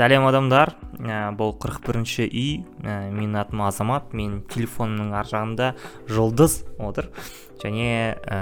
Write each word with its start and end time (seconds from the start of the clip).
сәлем 0.00 0.24
адамдар. 0.28 0.72
Ә, 1.00 1.30
бұл 1.36 1.52
41 1.60 1.84
бірінші 1.84 2.24
үй. 2.26 2.62
Ә, 2.84 3.10
менің 3.12 3.36
атым 3.42 3.62
азамат. 3.66 4.14
Мен 4.16 4.40
телефонымның 4.52 5.12
ар 5.18 5.28
жағында 5.28 5.70
жұлдыз 6.08 6.60
отыр. 6.80 7.10
Және 7.60 8.16
ә, 8.16 8.40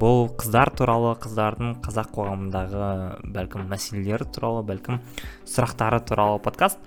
бұл 0.00 0.28
қыздар 0.40 0.72
туралы 0.76 1.14
қыздардың 1.22 1.78
қазақ 1.84 2.12
қоғамындағы 2.16 2.88
бәлкім 3.36 3.68
мәселелері 3.72 4.28
туралы 4.34 4.64
бәлкім 4.68 5.00
сұрақтары 5.48 6.02
туралы 6.04 6.42
подкаст. 6.44 6.82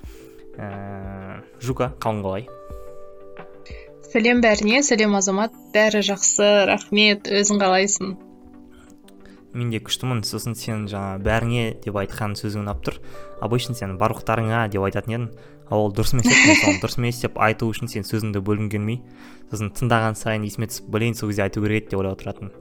Ә, 0.61 1.41
жука 1.63 1.93
қалың 2.03 2.25
қалай? 2.27 2.49
Сәлем 4.11 4.43
бәріне. 4.43 4.83
Сәлем 4.85 5.15
азамат. 5.17 5.55
Бәрі 5.73 6.03
жақсы. 6.05 6.51
Рахмет. 6.69 7.31
Өзің 7.31 7.63
қалайсың? 7.63 8.19
Мен 9.53 9.71
де 9.73 9.79
күштімін 9.83 10.23
сосын 10.27 10.55
сен 10.55 10.85
жаңа 10.91 11.19
бәріңе 11.23 11.65
деп 11.83 11.97
айтқан 12.01 12.35
сөзің 12.39 12.65
ұнап 12.65 12.83
тұр. 12.85 12.99
Обычно 13.43 13.75
сен 13.75 13.97
барлықтарыңа 14.01 14.67
деп 14.71 14.85
айтатын 14.87 15.15
едің. 15.15 15.29
Ал 15.71 15.85
ол 15.85 15.93
дұрыс 15.95 16.11
емес 16.15 16.27
еді 16.27 16.79
дұрыс 16.83 16.97
емес 16.99 17.21
деп 17.23 17.39
айту 17.39 17.69
үшін 17.71 17.91
сен 17.91 18.03
сөзіңді 18.07 18.41
бөлгің 18.43 18.71
келмей 18.73 18.99
сосын 19.51 19.71
тыңдаған 19.77 20.17
сайын 20.19 20.43
есіме 20.47 20.67
түсіп 20.67 20.91
блин 20.91 21.15
сол 21.15 21.31
кезде 21.31 21.45
айту 21.47 21.63
керек 21.63 21.85
еді 21.85 21.93
деп 21.95 22.03
ойлап 22.03 22.19
отыратынмын. 22.19 22.51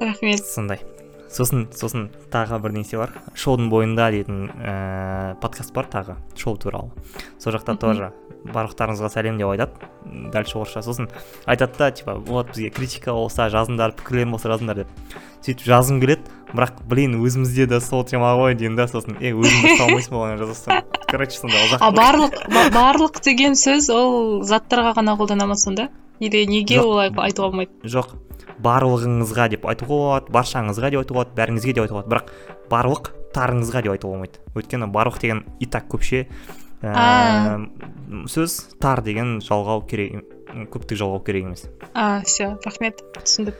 Рахмет. 0.00 0.44
Сондай. 0.44 0.84
Сосын 1.28 1.66
сосын 1.74 2.08
тағы 2.32 2.58
бір 2.62 2.74
нәрсе 2.78 2.98
бар. 3.00 3.12
Шоудың 3.34 3.68
бойында 3.72 4.10
дейтін 4.14 4.48
ә, 4.58 5.34
подкаст 5.42 5.74
бар 5.76 5.88
тағы 5.92 6.16
шоу 6.36 6.56
туралы. 6.56 6.90
Сол 7.38 7.52
жақта 7.56 7.76
тоже 7.78 8.12
барлықтарыңызға 8.48 9.10
сәлем 9.12 9.38
деп 9.38 9.50
айтады. 9.50 9.88
Дальше 10.32 10.58
орысша. 10.58 10.82
Сосын 10.82 11.08
айтады 11.46 11.78
да 11.78 11.90
типа 11.90 12.14
вот 12.14 12.52
бізге 12.54 12.70
критика 12.70 13.12
болса 13.12 13.48
жазыңдар 13.52 13.96
пікірлерің 13.98 14.34
болса 14.36 14.52
жазыңдар 14.52 14.84
деп. 14.84 15.16
Сөйтіп 15.44 15.66
жазғым 15.68 16.00
келеді 16.02 16.22
бірақ 16.54 16.80
блин 16.88 17.18
өзімізде 17.20 17.66
де 17.68 17.80
сол 17.80 18.04
тема 18.08 18.32
ғой 18.38 18.56
деймін 18.58 18.78
да 18.78 18.88
сосын 18.88 19.18
е 19.20 19.34
өзің 19.36 19.64
дұрыс 19.64 19.82
алмайсың 19.84 20.16
ба 20.16 20.22
оны 20.24 20.38
жазасың. 20.40 20.86
Короче 21.10 21.38
сондай 21.38 21.66
ұзақ 21.68 21.84
а 21.84 21.90
барлық 21.94 22.38
барлық 22.74 23.20
деген 23.24 23.58
сөз 23.58 23.90
ол 23.92 24.42
заттарға 24.48 24.96
ғана 24.96 25.18
қолдана 25.20 25.46
ма 25.50 25.56
сонда? 25.56 25.90
Или 26.18 26.46
неге 26.50 26.80
олай 26.80 27.12
айтуға 27.12 27.52
болмайды? 27.52 27.70
Жоқ. 27.84 28.16
Барлығыңызға 28.64 29.48
деп 29.54 29.66
айтуға 29.68 29.88
болады 29.88 30.32
баршаңызға 30.34 30.90
деп 30.94 31.02
айтуға 31.02 31.24
болады 31.24 31.36
бәріңізге 31.38 31.74
деп 31.76 31.86
айтуға 31.86 32.02
болады. 32.02 32.10
Бірақ 32.14 32.32
барлық 32.72 33.12
тарыңызға 33.34 33.84
деп 33.84 33.94
айтуға 33.94 34.16
болмайды. 34.16 34.42
Өйткені 34.56 34.90
барлық 34.92 35.20
деген 35.22 35.44
и 35.60 35.66
так 35.66 35.88
көпше 35.92 36.26
ә, 36.82 37.68
сөз 38.30 38.58
тар 38.80 39.02
деген 39.06 39.38
жалғау 39.44 39.84
керек 39.88 40.22
көптік 40.72 40.98
жалғау 40.98 41.22
керек 41.24 41.48
емес. 41.48 41.66
А 41.94 42.22
все 42.24 42.56
рахмет 42.64 43.02
түсіндік. 43.16 43.56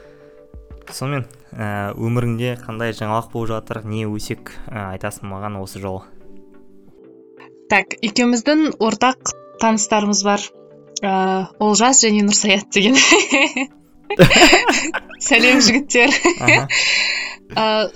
Сонымен 0.88 1.26
ә, 1.52 1.92
өміріңде 1.96 2.54
қандай 2.62 2.94
жаңалық 2.96 3.32
болып 3.32 3.50
жатыр 3.52 3.82
не 3.84 4.06
өсек 4.08 4.54
ә, 4.68 4.94
айтасың 4.94 5.28
маған 5.28 5.58
осы 5.60 5.82
жолы? 5.82 6.06
Так 7.68 7.98
екеуміздің 8.00 8.78
ортақ 8.80 9.34
таныстарымыз 9.60 10.22
бар. 10.24 10.46
Ыыы 10.98 11.42
олжас 11.62 12.00
және 12.02 12.24
нұрсаят 12.26 12.72
деген. 12.74 12.96
сәлем 15.28 15.60
жігіттер. 15.64 16.14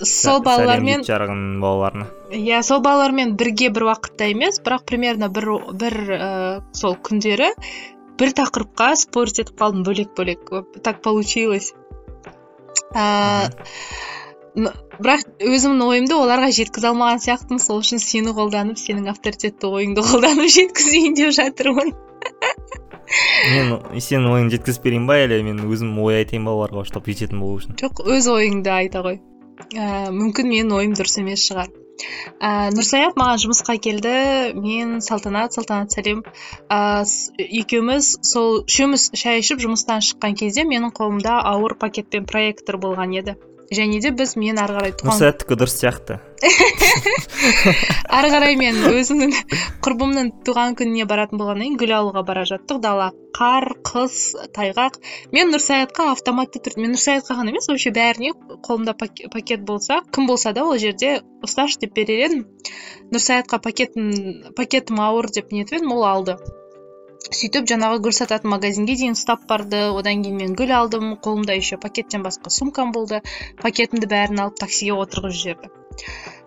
Сол 0.09 0.41
балалармен 0.45 1.03
жарығын 1.05 1.61
балаларына. 1.63 2.07
Иә 2.33 2.63
сол 2.65 2.81
балалармен 2.85 3.35
бірге 3.41 3.69
бір 3.75 3.91
уақытта 3.91 4.31
емес 4.33 4.61
бірақ 4.65 4.87
примерно 4.89 5.29
бір 5.29 5.51
бір 5.83 5.97
сол 6.79 6.97
күндері 6.97 7.51
бір 8.21 8.33
тақырыпқа 8.39 8.95
спорить 9.03 9.43
етіп 9.43 9.61
қалдым 9.61 9.85
бөлек 9.85 10.15
бөлек 10.17 10.55
так 10.83 11.03
получилось. 11.05 11.73
Бірақ 14.55 15.25
өзімнің 15.41 15.83
ойымды 15.87 16.17
оларға 16.17 16.51
жеткізе 16.53 16.91
алмаған 16.91 17.21
сияқтымын. 17.25 17.63
Сол 17.63 17.83
үшін 17.83 18.03
сені 18.03 18.35
қолданып 18.37 18.81
сенің 18.81 19.09
авторитетті 19.13 19.71
ойыңды 19.71 20.05
қолданып 20.05 20.51
жеткізейін 20.57 21.17
деп 21.19 21.35
жатырмын. 21.39 21.93
Мен 23.53 24.01
сенің 24.01 24.31
ойыңды 24.37 24.59
жеткізіп 24.59 24.89
берейін 24.89 25.07
ба 25.09 25.19
әлі? 25.25 25.43
Мен 25.47 25.63
өзім 25.67 25.95
ой 26.05 26.23
айтайын 26.23 26.49
ба 26.49 26.57
оларға 26.57 26.85
чтобы 26.89 27.13
жететін 27.13 27.43
болу 27.43 27.61
үшін? 27.61 27.77
Жоқ 27.81 28.05
өз 28.07 28.29
ойыңды 28.33 28.73
айта 28.73 29.05
ғой. 29.05 29.21
Ә, 29.73 30.11
мүмкін 30.13 30.49
менің 30.53 30.77
ойым 30.79 30.97
дұрыс 30.99 31.19
емес 31.21 31.45
шығар. 31.49 31.71
Ә, 32.41 32.71
нұрсаят 32.75 33.17
маған 33.21 33.41
жұмысқа 33.45 33.77
келді. 33.83 34.15
Мен 34.59 35.01
салтанат 35.05 35.57
салтанат 35.57 35.95
сәлем. 35.95 36.23
Ә, 36.69 37.05
екеуміз 37.63 38.17
сол 38.27 38.63
үшеуміз 38.63 39.11
шай 39.19 39.43
ішіп 39.43 39.63
жұмыстан 39.65 40.05
шыққан 40.05 40.37
кезде 40.39 40.67
менің 40.69 40.95
қолымда 40.97 41.41
ауыр 41.53 41.77
пакетпен 41.81 42.29
проектор 42.29 42.81
болған 42.83 43.17
еді. 43.21 43.37
Және 43.77 44.01
де 44.05 44.13
біз 44.17 44.37
мен 44.41 44.61
ары 44.61 44.77
қарай 44.77 44.93
туған 44.97 45.17
нұрсаяттікі 45.17 45.59
дұрыс 45.61 45.75
сияқты. 45.81 46.19
Ары 48.17 48.31
қарай 48.33 48.57
мен 48.59 48.79
өзімнің 48.89 49.35
құрбымның 49.85 50.31
туған 50.47 50.77
күніне 50.79 51.07
баратын 51.11 51.41
болғаннан 51.41 51.69
кейін 51.69 51.79
гүл 51.81 51.93
алуға 51.99 52.25
бара 52.27 52.43
жаттық. 52.49 52.81
Дала 52.83 53.11
қар 53.37 53.69
қыс 53.87 54.17
тайғақ. 54.57 54.99
Мен 55.35 55.53
нұрсаятқа 55.55 56.09
автоматты 56.13 56.63
түрде 56.65 56.83
мен 56.83 56.97
нұрсаятқа 56.97 57.39
ғана 57.39 57.55
емес 57.55 57.71
вообще 57.71 57.95
бәріне 57.95 58.33
қолымда 58.67 58.97
пакет 58.99 59.63
болса 59.69 60.01
кім 60.13 60.27
болса 60.31 60.53
да 60.53 60.67
ол 60.67 60.79
жерде 60.83 61.21
ұсташы 61.47 61.85
деп 61.85 61.95
берер 61.99 62.27
едім. 62.27 62.49
Нұрсаятқа 63.15 63.63
пакетім 63.63 64.53
пакетім 64.59 65.01
ауыр 65.01 65.31
деп 65.31 65.55
нетіп 65.55 65.81
едім 65.81 65.95
ол 65.97 66.05
алды. 66.09 66.37
Сөйтіп 67.31 67.69
жаңағы 67.71 68.03
гүл 68.07 68.17
сататын 68.19 68.53
магазинге 68.55 68.97
дейін 68.99 69.17
ұстап 69.19 69.47
барды. 69.51 69.85
Одан 69.95 70.25
кейін 70.27 70.41
мен 70.43 70.57
гүл 70.59 70.75
алдым 70.79 71.17
қолымда 71.23 71.57
еще 71.59 71.79
пакеттен 71.79 72.27
басқа 72.27 72.51
сумкам 72.51 72.93
болды. 72.97 73.23
Пакетімді 73.63 74.11
бәрін 74.11 74.47
алып 74.47 74.59
таксиге 74.65 74.99
отырғызып 74.99 75.43
жіберді 75.45 75.73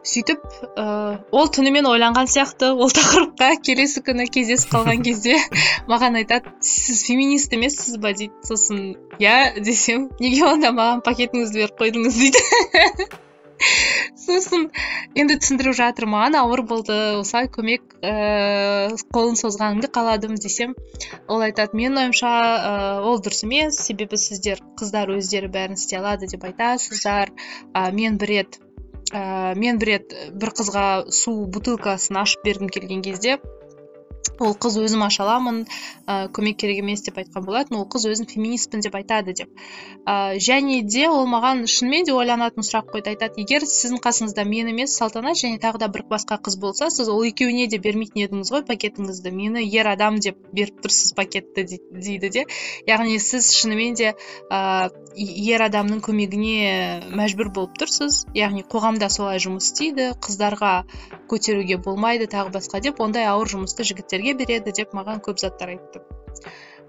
сөйтіп 0.05 0.43
ыыы 0.77 1.17
ол 1.33 1.49
түнімен 1.55 1.87
ойланған 1.89 2.29
сияқты. 2.29 2.71
Ол 2.77 2.93
тақырыпқа 2.93 3.49
келесі 3.65 4.03
күні 4.05 4.27
кездесіп 4.29 4.75
қалған 4.75 5.03
кезде 5.07 5.37
маған 5.89 6.19
айтады 6.21 6.53
сіз 6.61 7.03
феминист 7.07 7.53
емессіз 7.57 7.97
ба? 7.97 8.13
дейді 8.13 8.33
сосын 8.49 8.81
иә 9.19 9.59
десем 9.65 10.09
неге 10.21 10.45
онда 10.51 10.73
маған 10.77 11.01
пакетіңізді 11.05 11.63
беріп 11.63 11.81
қойдыңыз? 11.81 12.19
дейді. 12.21 13.09
Сосын 14.25 14.67
енді 15.17 15.37
түсіндіріп 15.41 15.75
жатыр 15.77 16.07
маған 16.11 16.37
ауыр 16.41 16.63
болды 16.67 16.95
осылай 17.19 17.47
көмек 17.51 17.95
ііі 18.01 18.99
қолын 19.15 19.39
созғаныңды 19.39 19.89
қаладым 19.95 20.35
десем 20.41 20.75
ол 21.31 21.43
айтады 21.45 21.77
менің 21.79 22.01
ойымша 22.03 22.31
ә, 22.31 22.73
ол 23.05 23.21
дұрыс 23.23 23.45
емес 23.47 23.79
себебі 23.87 24.19
сіздер 24.19 24.63
қыздар 24.79 25.13
өздері 25.15 25.51
бәрін 25.55 25.79
істей 25.79 26.01
алады 26.01 26.29
деп 26.31 26.45
айтасыздар 26.49 27.31
ә, 27.73 27.91
мен 27.95 28.19
бір 28.21 28.33
рет 28.33 28.59
ә, 29.11 29.55
мен 29.55 29.79
бір 29.81 29.93
рет 29.93 30.17
бір 30.33 30.55
қызға 30.59 30.87
су 31.13 31.37
бутылкасын 31.45 32.23
ашып 32.25 32.43
бергім 32.47 32.73
келген 32.73 33.05
кезде 33.05 33.39
ол 34.39 34.55
қыз 34.55 34.77
өзім 34.81 35.03
аша 35.05 35.23
аламын 35.25 35.61
ә, 35.65 36.27
көмек 36.35 36.57
керек 36.61 36.81
емес 36.81 37.03
деп 37.05 37.17
айтқан 37.21 37.45
болатын 37.45 37.77
ол 37.79 37.85
қыз 37.91 38.07
өзін 38.11 38.27
феминистпін 38.29 38.83
деп 38.85 38.95
айтады 38.99 39.35
деп. 39.37 39.49
Ә, 40.05 40.37
және 40.47 40.81
де 40.83 41.07
ол 41.09 41.25
маған 41.29 41.65
шынымен 41.71 42.07
де 42.09 42.13
ойланатын 42.15 42.65
сұрақ 42.65 42.91
қойды 42.93 43.13
айтады 43.13 43.41
егер 43.43 43.65
сіздің 43.69 44.01
қасыңызда 44.03 44.45
мен 44.49 44.71
емес 44.73 44.97
салтанат 44.99 45.39
және 45.41 45.59
тағы 45.61 45.83
да 45.85 45.89
бір 45.93 46.05
басқа 46.11 46.39
қыз 46.41 46.59
болса 46.59 46.89
сіз 46.89 47.09
ол 47.09 47.23
екеуіне 47.27 47.67
де 47.71 47.79
бермейтін 47.79 48.25
едіңіз 48.25 48.53
ғой 48.53 48.65
пакетіңізді. 48.69 49.31
Мені 49.31 49.65
ер 49.71 49.91
адам 49.93 50.19
деп 50.19 50.37
беріп 50.53 50.81
тұрсыз 50.85 51.15
пакетті 51.15 51.65
дейді 51.65 52.29
де. 52.29 52.45
Яғни 52.87 53.19
сіз 53.19 53.51
шынымен 53.55 53.95
де 53.95 54.13
ә, 54.49 54.89
ер 55.15 55.63
адамның 55.65 56.01
көмегіне 56.05 57.15
мәжбүр 57.15 57.49
болып 57.55 57.77
тұрсыз. 57.79 58.25
Яғни 58.35 58.65
қоғамда 58.67 59.09
солай 59.13 59.39
жұмыс 59.43 59.69
істейді 59.71 60.11
қыздарға 60.23 60.73
көтеруге 61.31 61.77
болмайды 61.85 62.27
тағы 62.31 62.51
басқа 62.55 62.81
деп 62.83 62.99
ондай 63.01 63.27
ауыр 63.31 63.51
жұмысты 63.53 63.87
жігіттерге 63.87 64.35
береді 64.41 64.75
деп 64.75 64.93
маған 64.97 65.23
көп 65.25 65.39
заттар 65.39 65.75
айтты. 65.75 66.03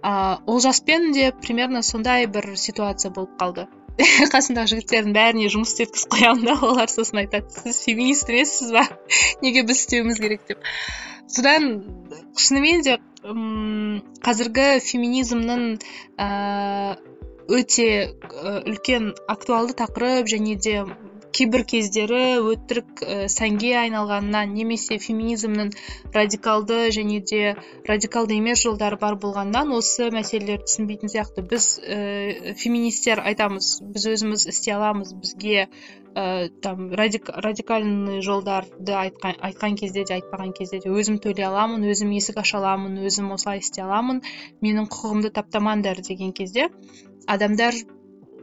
Ыыы 0.02 0.36
олжаспен 0.46 1.12
де 1.12 1.32
примерно 1.32 1.82
сондай 1.82 2.26
бір 2.26 2.56
ситуация 2.56 3.10
болып 3.10 3.38
қалды. 3.40 3.68
Қасымдағы 4.34 4.74
жігіттердің 4.74 5.14
бәріне 5.16 5.48
жұмыс 5.52 5.72
істеткізіп 5.72 6.18
қоямын 6.18 6.44
да 6.50 6.58
олар 6.66 6.92
сосын 6.92 7.22
айтады 7.22 7.48
сіз 7.62 7.80
феминист 7.86 8.28
емессіз 8.28 8.72
ба? 8.74 8.84
Неге 9.42 9.62
біз 9.64 9.80
істеуіміз 9.80 10.20
керек? 10.20 10.46
деп. 10.48 10.66
Содан 11.26 11.70
шынымен 12.36 12.82
де 12.84 12.98
қазіргі 14.26 14.66
феминизмнің 14.84 15.62
ыыы 15.72 17.15
өте 17.48 17.88
үлкен 18.66 19.12
актуалды 19.30 19.76
тақырып 19.78 20.30
және 20.32 20.56
де 20.58 20.80
кейбір 21.36 21.64
кездері 21.68 22.20
өтірік 22.40 23.02
ә, 23.04 23.16
сәнге 23.32 23.74
айналғанынан 23.82 24.54
немесе 24.56 24.96
феминизмнің 25.02 25.72
радикалды 26.14 26.78
және 26.96 27.18
де 27.28 27.40
радикалды 27.88 28.38
емес 28.38 28.62
жолдары 28.64 28.96
бар 29.00 29.18
болғаннан 29.20 29.74
осы 29.76 30.08
мәселелерді 30.14 30.64
түсінбейтін 30.70 31.12
сияқты. 31.12 31.44
Біз 31.50 31.68
ә, 31.82 32.54
феминистер 32.56 33.20
айтамыз 33.20 33.68
біз 33.84 34.06
өзіміз 34.14 34.46
істей 34.52 34.76
аламыз 34.78 35.12
бізге 35.12 35.66
ә, 36.14 36.48
там 36.64 36.88
радик, 36.96 37.28
радикальный 37.28 38.22
жолдарды 38.24 38.96
айтқан, 38.96 39.36
айтқан 39.50 39.76
кезде 39.76 40.06
де 40.08 40.16
айтпаған 40.16 40.54
кезде 40.56 40.80
де 40.86 40.94
өзім 40.94 41.20
төлей 41.20 41.50
аламын 41.50 41.84
өзім 41.92 42.16
есік 42.16 42.40
аша 42.40 42.62
аламын 42.62 42.96
өзім 43.04 43.28
осылай 43.36 43.60
істей 43.60 43.84
аламын 43.84 44.22
менің 44.64 44.88
құқығымды 44.88 45.34
таптамаңдар 45.36 46.00
деген 46.06 46.32
кезде 46.32 46.70
адамдар 47.26 47.78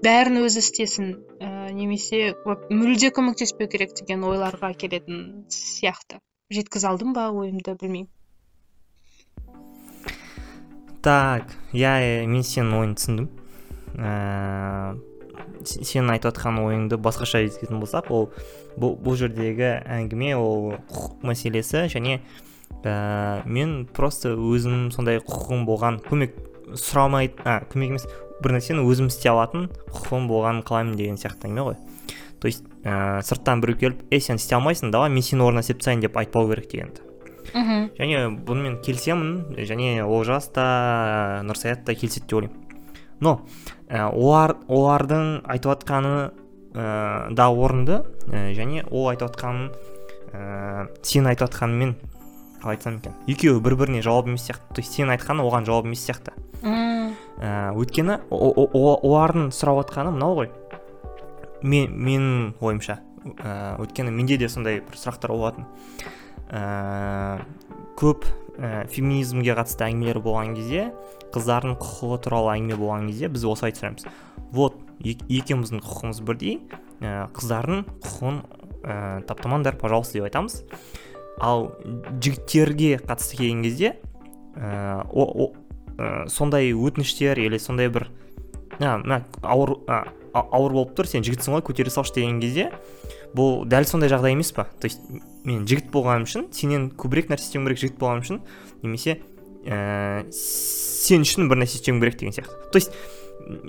бәрін 0.03 0.41
өзі 0.43 0.63
істесін 0.63 1.13
ә, 1.39 1.71
немесе 1.75 2.33
мүлде 2.69 3.13
көмектеспеу 3.15 3.69
керек 3.71 3.95
деген 3.99 4.25
ойларға 4.27 4.73
келетін 4.75 5.45
сияқты. 5.51 6.19
Жеткізе 6.53 6.89
алдым 6.91 7.15
ба 7.15 7.29
ойымды 7.31 7.77
білмеймін. 7.79 8.11
Так 11.03 11.55
иә 11.75 12.27
мен 12.27 12.43
сенің 12.47 12.77
ойыңды 12.81 12.99
түсіндім. 12.99 13.31
Ііі 13.93 15.11
сенің 15.63 16.13
айтып 16.15 16.33
отқан 16.33 16.59
ойыңды 16.63 16.97
басқаша 17.01 17.41
жеткізетін 17.45 17.81
болсақ 17.81 18.09
ол 18.13 18.29
бұл, 18.79 19.15
жердегі 19.17 19.69
әңгіме 19.81 20.33
ол 20.37 20.73
құқық 20.91 21.23
мәселесі 21.29 21.85
және 21.93 22.19
ә, 22.83 23.43
мен 23.45 23.85
просто 23.93 24.33
өзім 24.35 24.91
сондай 24.95 25.21
құқығым 25.23 25.65
болған 25.69 25.99
көмек 26.07 26.35
сұрамай 26.79 27.31
а 27.45 27.61
көмек 27.71 27.93
емес 27.93 28.07
бір 28.43 28.57
нәрсені 28.57 28.83
өзім 28.83 29.09
істей 29.11 29.31
алатын 29.31 29.69
құқығым 29.89 30.27
болғанын 30.29 30.63
қалаймын 30.67 30.97
деген 30.99 31.17
сияқты 31.21 31.49
әңгіме 31.49 31.65
ғой. 31.69 31.77
То 32.43 32.47
есть 32.51 32.65
ә, 32.83 33.21
сырттан 33.23 33.61
біреу 33.63 33.77
келіп 33.79 34.03
ей 34.11 34.19
сен 34.19 34.35
істей 34.35 34.57
алмайсың 34.57 34.91
давай 34.91 35.09
мен 35.09 35.23
сенің 35.23 35.47
орнына 35.47 35.63
істеп 35.63 35.79
тастайын 35.79 36.03
деп 36.03 36.17
айтпау 36.19 36.49
керек 36.51 36.67
дегенді. 36.71 37.05
Мхм 37.53 37.89
және 37.99 38.23
бұнымен 38.43 38.79
келісемін 38.83 39.55
және 39.63 40.03
олжас 40.03 40.49
та 40.51 41.43
нұрсаят 41.47 41.85
та 41.87 41.95
келіседі 41.95 42.27
деп 42.27 42.37
ойлаймын. 42.41 42.59
Но 43.23 43.37
ә, 43.87 44.09
олар 44.11 44.57
олардың 44.67 45.45
айтып 45.47 45.71
жатқаны 45.71 46.31
ә, 46.73 47.31
да 47.31 47.47
орынды 47.47 48.01
ә, 48.27 48.51
және 48.57 48.83
ол 48.91 49.07
айтып 49.13 49.31
жатқанын 49.31 49.71
ә, 50.33 50.87
сен 51.01 51.29
айтып 51.31 51.47
жатқаныңмен 51.47 51.95
қалай 52.63 52.75
айтсам 52.75 52.97
екен? 52.99 53.15
Екеуі 53.27 53.61
бір 53.63 53.75
біріне 53.75 54.01
жауап 54.03 54.27
емес 54.27 54.49
сияқты. 54.49 54.73
То 54.75 54.81
есть 54.81 54.93
сен 54.95 55.11
айтқаны 55.13 55.43
оған 55.43 55.67
жауап 55.67 55.85
емес 55.87 56.03
сияқты. 56.03 56.35
Ә, 57.39 57.71
өйткені 57.73 58.19
олардың 58.29 59.49
сұрап 59.55 59.81
жатқаны 59.83 60.13
мынау 60.13 60.37
ғой. 60.41 60.51
Мен 61.63 61.93
менің 61.95 62.53
ойымша 62.59 62.99
ә, 63.39 63.75
өйткені 63.81 64.11
менде 64.11 64.37
де 64.37 64.49
сондай 64.51 64.81
бір 64.83 64.99
сұрақтар 64.99 65.33
болатын. 65.33 65.67
Ә, 66.51 67.41
көп 67.99 68.27
ә, 68.57 68.85
феминизмге 68.91 69.55
қатысты 69.57 69.87
әңгімелер 69.87 70.19
болған 70.23 70.55
кезде 70.57 70.89
қыздардың 71.33 71.77
құқығы 71.81 72.19
туралы 72.27 72.53
әңгіме 72.57 72.79
болған 72.81 73.07
кезде 73.09 73.29
біз 73.33 73.45
осылай 73.49 73.73
түсіреміз. 73.73 74.05
Вот 74.53 74.77
екеуміздің 75.03 75.81
құқығымыз 75.81 76.21
бірдей 76.27 76.59
ә, 77.01 77.29
қыздардың 77.33 77.85
құқығын 78.03 78.41
ә, 78.83 78.97
таптамаңдар 79.29 79.79
пожалуйста 79.81 80.19
деп 80.19 80.27
айтамыз. 80.29 80.61
Ал 81.41 81.71
жігіттерге 82.21 82.99
қатысты 83.01 83.39
келген 83.39 83.63
кезде 83.65 83.95
ә, 84.55 85.01
ә, 85.97 86.27
сондай 86.29 86.73
өтініштер 86.73 87.39
или 87.39 87.59
сондай 87.59 87.89
бір 87.93 88.09
мына 88.79 89.23
ауыр 89.41 89.77
ә, 89.87 90.03
ауыр 90.33 90.73
болып 90.79 90.95
тұр 90.97 91.09
сен 91.09 91.25
жігітсің 91.25 91.57
ғой 91.57 91.65
көтере 91.67 91.93
салшы 91.93 92.15
деген 92.17 92.39
кезде 92.41 92.71
бұл 93.37 93.67
дәл 93.69 93.85
сондай 93.89 94.09
жағдай 94.09 94.33
емес 94.33 94.51
па 94.53 94.65
то 94.79 94.89
есть 94.89 95.01
мен 95.43 95.67
жігіт 95.67 95.91
болғаным 95.93 96.25
үшін 96.27 96.47
сенен 96.55 96.89
көбірек 96.97 97.29
нәрсе 97.31 97.49
істеуім 97.49 97.67
керек 97.67 97.81
жігіт 97.83 97.99
болғаным 98.01 98.25
үшін 98.25 98.41
немесе 98.81 99.19
ә, 99.65 100.23
сен 100.33 101.25
үшін 101.25 101.49
бір 101.51 101.63
нәрсе 101.63 101.79
істеуім 101.79 102.01
керек 102.01 102.19
деген 102.19 102.35
сияқты. 102.35 102.71
То 102.71 102.79
есть 102.79 102.93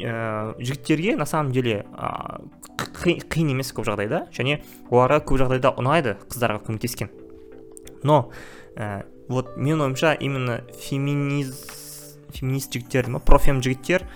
ә, 0.01 0.55
жігіттерге 0.59 1.17
на 1.17 1.27
самом 1.27 1.53
деле 1.53 1.85
ә, 1.95 2.41
қиын 2.79 3.53
емес 3.55 3.73
көп 3.75 3.89
жағдайда 3.89 4.27
және 4.35 4.61
оларға 4.91 5.21
көп 5.25 5.43
жағдайда 5.45 5.75
ұнайды 5.79 6.17
қыздарға 6.29 6.63
көмектескен. 6.67 7.11
Но 8.03 8.31
ә, 8.77 9.05
вот 9.29 9.57
менің 9.57 9.89
ойымша 9.89 10.15
именно 10.21 10.63
феминиз 10.79 11.84
феминист 12.39 12.73
жігіттер 12.75 13.09
ма? 13.11 13.21
Профем 13.21 13.63
жігіттер. 13.63 14.07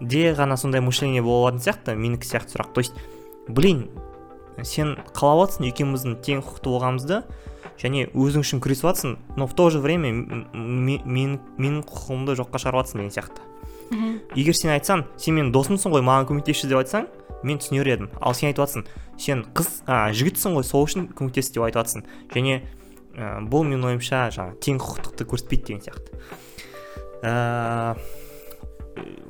Де 0.00 0.32
ғана 0.34 0.56
сондай 0.56 0.82
мышление 0.82 1.22
болатын 1.22 1.62
сияқты 1.62 1.94
менікі 1.96 2.26
сияқты 2.26 2.56
сұрақ. 2.56 2.72
То 2.74 2.80
есть 2.82 2.94
блин 3.48 3.88
сен 4.62 4.96
қалап 5.14 5.46
жатрсың 5.46 5.68
екеуміздің 5.70 6.18
тең 6.24 6.42
құқықты 6.44 6.68
болғанымызды 6.68 7.22
және 7.80 8.08
өзің 8.12 8.44
үшін 8.44 8.60
күресіп 8.62 8.90
жатрсың 8.90 9.16
но 9.36 9.46
в 9.46 9.54
то 9.54 9.70
же 9.70 9.80
время 9.80 10.12
мен, 10.12 11.38
менің 11.56 11.80
құқығымды 11.88 12.36
жоққа 12.38 12.60
шығарып 12.62 12.82
жатрсың 12.82 13.00
деген 13.00 13.14
сияқты. 13.16 13.48
Мхм. 13.92 14.18
Егер 14.36 14.56
сен 14.56 14.72
айтсаң 14.72 15.06
сен 15.16 15.38
менің 15.38 15.52
досымсың 15.54 15.92
ғой 15.92 16.04
маған 16.04 16.28
көмектесші 16.30 16.68
деп 16.70 16.82
айтсаң 16.82 17.08
мен 17.42 17.58
түсінер 17.58 17.90
едім 17.90 18.10
ал 18.20 18.36
сен 18.36 18.52
айтып 18.52 18.64
жатрсың 18.64 18.86
сен 19.18 19.44
қыз 19.56 19.82
а, 19.86 20.12
жігітсің 20.14 20.56
ғой 20.56 20.64
сол 20.66 20.86
үшін 20.86 21.10
көмектес 21.16 21.52
деп 21.52 21.66
айтып 21.66 21.82
жатрсың 21.82 22.06
және 22.32 22.62
ә, 23.16 23.42
бұл 23.48 23.66
менің 23.68 23.90
ойымша 23.90 24.28
жаңағы 24.36 24.58
тең 24.64 24.80
құқықтықты 24.80 25.28
көрсетпейді 25.28 25.66
деген 25.68 25.84
сияқты. 25.84 26.22
Ә, 27.22 27.96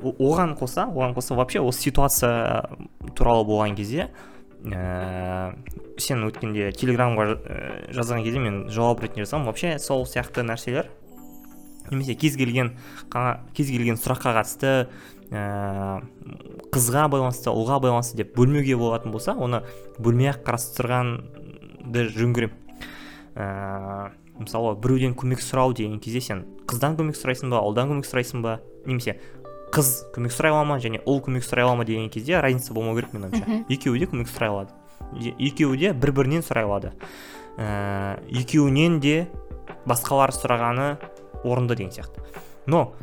оған 0.03 0.57
қоса 0.59 0.89
оған 0.89 1.15
қоса 1.15 1.35
вообще 1.35 1.61
осы 1.61 1.89
ситуация 1.89 2.69
туралы 3.15 3.45
болған 3.47 3.75
кезде 3.77 4.09
ә, 4.65 5.53
сен 5.97 6.25
өткенде 6.27 6.71
телеграмға 6.75 7.29
жазған 7.93 8.23
кезде 8.25 8.43
мен 8.43 8.59
жауап 8.73 9.03
ретінде 9.03 9.27
жазғанмын 9.27 9.51
вообще 9.51 9.77
сол 9.79 10.05
сияқты 10.09 10.43
нәрселер 10.47 10.89
немесе 11.91 12.15
кез 12.15 12.37
келген 12.39 12.73
кез 13.53 13.69
келген 13.69 13.99
сұраққа 13.99 14.35
қатысты 14.39 14.73
ә, 15.31 16.01
қызға 16.73 17.07
байланысты 17.11 17.51
ұлға 17.53 17.79
байланысты 17.83 18.23
деп 18.23 18.35
бөлмеуге 18.37 18.77
болатын 18.79 19.13
болса 19.13 19.35
оны 19.35 19.63
бөлмей 19.99 20.31
ақ 20.33 20.43
қарастырғанды 20.47 22.07
жөн 22.13 22.35
көремін. 22.37 22.62
Ә, 23.35 24.11
мысалы 24.39 24.75
біреуден 24.81 25.15
көмек 25.17 25.41
сұрау 25.43 25.73
деген 25.73 25.99
кезде 25.99 26.21
сен 26.21 26.45
қыздан 26.69 26.97
көмек 26.99 27.17
сұрайсың 27.17 27.53
ба 27.53 27.61
ұлдан 27.65 27.91
көмек 27.91 28.07
сұрайсың 28.07 28.43
ба? 28.45 28.59
Немесе 28.85 29.17
қыз 29.73 29.91
көмек 30.13 30.33
сұрай 30.33 30.53
ала 30.53 30.65
ма 30.67 30.79
және 30.81 31.01
ұл 31.09 31.21
көмек 31.25 31.45
сұрай 31.45 31.65
ала 31.65 31.75
ма 31.79 31.85
деген 31.85 32.09
кезде 32.13 32.39
разница 32.41 32.73
болмау 32.73 32.95
керек 32.97 33.13
менің 33.15 33.31
ойымша. 33.31 33.63
Екеуі 33.73 34.03
де 34.03 34.09
көмек 34.11 34.29
сұрай 34.29 34.51
алады. 34.53 34.73
Екеуі 35.39 35.79
де 35.81 35.93
бір 35.93 36.13
бірінен 36.13 36.45
сұрай 36.45 36.67
алады. 36.67 36.93
Ә, 37.57 38.19
екеуінен 38.29 38.99
де 39.01 39.27
басқалар 39.85 40.33
сұрағаны 40.33 40.97
орынды 41.43 41.75
деген 41.75 41.91
сияқты. 41.93 42.21
Но 42.65 42.93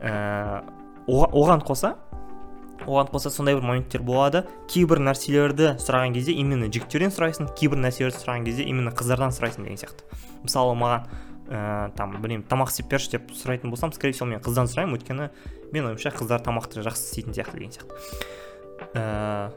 ә, 0.00 0.62
оған 1.06 1.62
қоса 1.66 1.96
оған 2.86 3.10
қоса 3.12 3.30
сондай 3.30 3.56
бір 3.56 3.64
моменттер 3.66 4.02
болады. 4.06 4.44
Кейбір 4.70 5.00
нәрселерді 5.02 5.74
сұраған 5.82 6.14
кезде 6.14 6.34
именно 6.38 6.68
жігіттерден 6.68 7.12
сұрайсың 7.14 7.50
кейбір 7.58 7.80
нәрселерді 7.82 8.20
сұраған 8.22 8.46
кезде 8.46 8.66
именно 8.68 8.92
қыздардан 8.94 9.34
сұрайсың 9.34 9.66
деген 9.66 9.80
сияқты. 9.80 10.06
Мысалы 10.44 10.76
маған 10.78 11.08
ә, 11.48 11.90
там 11.96 12.16
білмеймін 12.20 12.46
тамақ 12.48 12.72
істеп 12.72 12.90
берші 12.92 13.16
деп 13.16 13.32
сұрайтын 13.34 13.72
болсам 13.72 13.92
скорее 13.92 14.14
всего 14.14 14.28
мен 14.30 14.42
қыздан 14.44 14.68
сұраймын 14.70 14.98
өйткені 14.98 15.30
менің 15.72 15.92
ойымша 15.92 16.12
қыздар 16.16 16.44
тамақты 16.44 16.84
жақсы 16.84 17.08
істейтін 17.08 17.36
сияқты 17.36 17.58
деген 17.58 17.74
сияқты. 17.74 17.92
Ә, 18.94 19.50